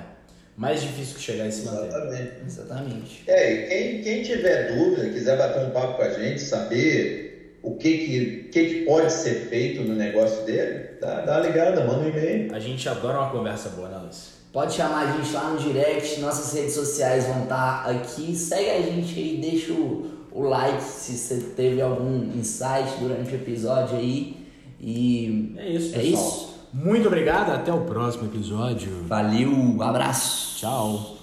[0.58, 1.86] Mais difícil que chegar e se manter.
[1.86, 2.32] Exatamente.
[2.46, 3.24] Exatamente.
[3.26, 7.76] É, e quem, quem tiver dúvida, quiser bater um papo com a gente, saber o
[7.76, 12.00] que, que, que, que pode ser feito no negócio dele, dá, dá uma ligada, manda
[12.00, 12.54] um e-mail.
[12.54, 14.36] A gente adora uma conversa boa, né, Luiz?
[14.52, 18.36] Pode chamar a gente lá no direct, nossas redes sociais vão estar aqui.
[18.36, 23.34] Segue a gente aí, deixa o, o like se você teve algum insight durante o
[23.34, 24.36] episódio aí.
[24.80, 26.24] E É isso, é pessoal.
[26.26, 26.48] isso.
[26.72, 28.90] Muito obrigado, até o próximo episódio.
[29.06, 30.58] Valeu, um abraço.
[30.58, 31.17] Tchau.